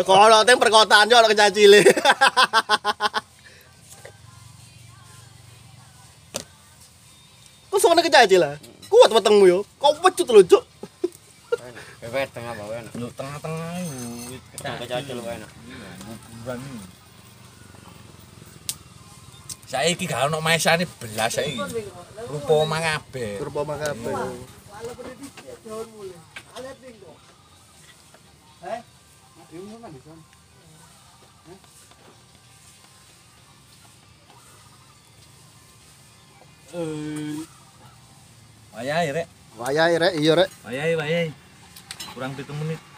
kalau 0.08 0.40
teng 0.48 0.56
perkotaan 0.56 1.12
yo 1.12 1.20
kecacile. 1.28 1.84
Kok 7.68 7.76
sama 7.76 8.00
kecacil 8.00 8.40
lah? 8.40 8.56
Kuat 8.88 9.12
wetengmu 9.12 9.44
yo. 9.44 9.60
Kau 9.76 9.92
pecut 10.00 10.32
lho, 10.32 10.40
Cuk. 10.40 10.64
Bebet 12.00 12.32
tengah 12.32 12.56
bawah 12.56 12.72
enak. 12.72 12.92
Lu 12.96 13.12
tengah-tengah 13.12 13.84
Kecacil 14.80 15.20
enak. 15.20 15.50
Iki. 16.48 16.99
Saiki 19.70 20.10
gak 20.10 20.26
ono 20.26 20.42
maesane 20.42 20.82
belas 20.98 21.30
saiki. 21.30 21.62
Rupa 22.26 22.52
omah 22.66 22.80
kabeh. 22.82 23.38
Rupa 23.38 23.62
makabe. 23.62 24.10
Wayahe 38.74 39.08
rek. 39.14 39.26
Wayahe 39.54 39.94
rek, 40.02 40.12
iya 40.18 40.32
rek. 40.34 40.50
Wayahe 40.66 40.92
wayahe. 40.98 41.26
Kurang 42.10 42.34
7 42.34 42.50
menit. 42.58 42.89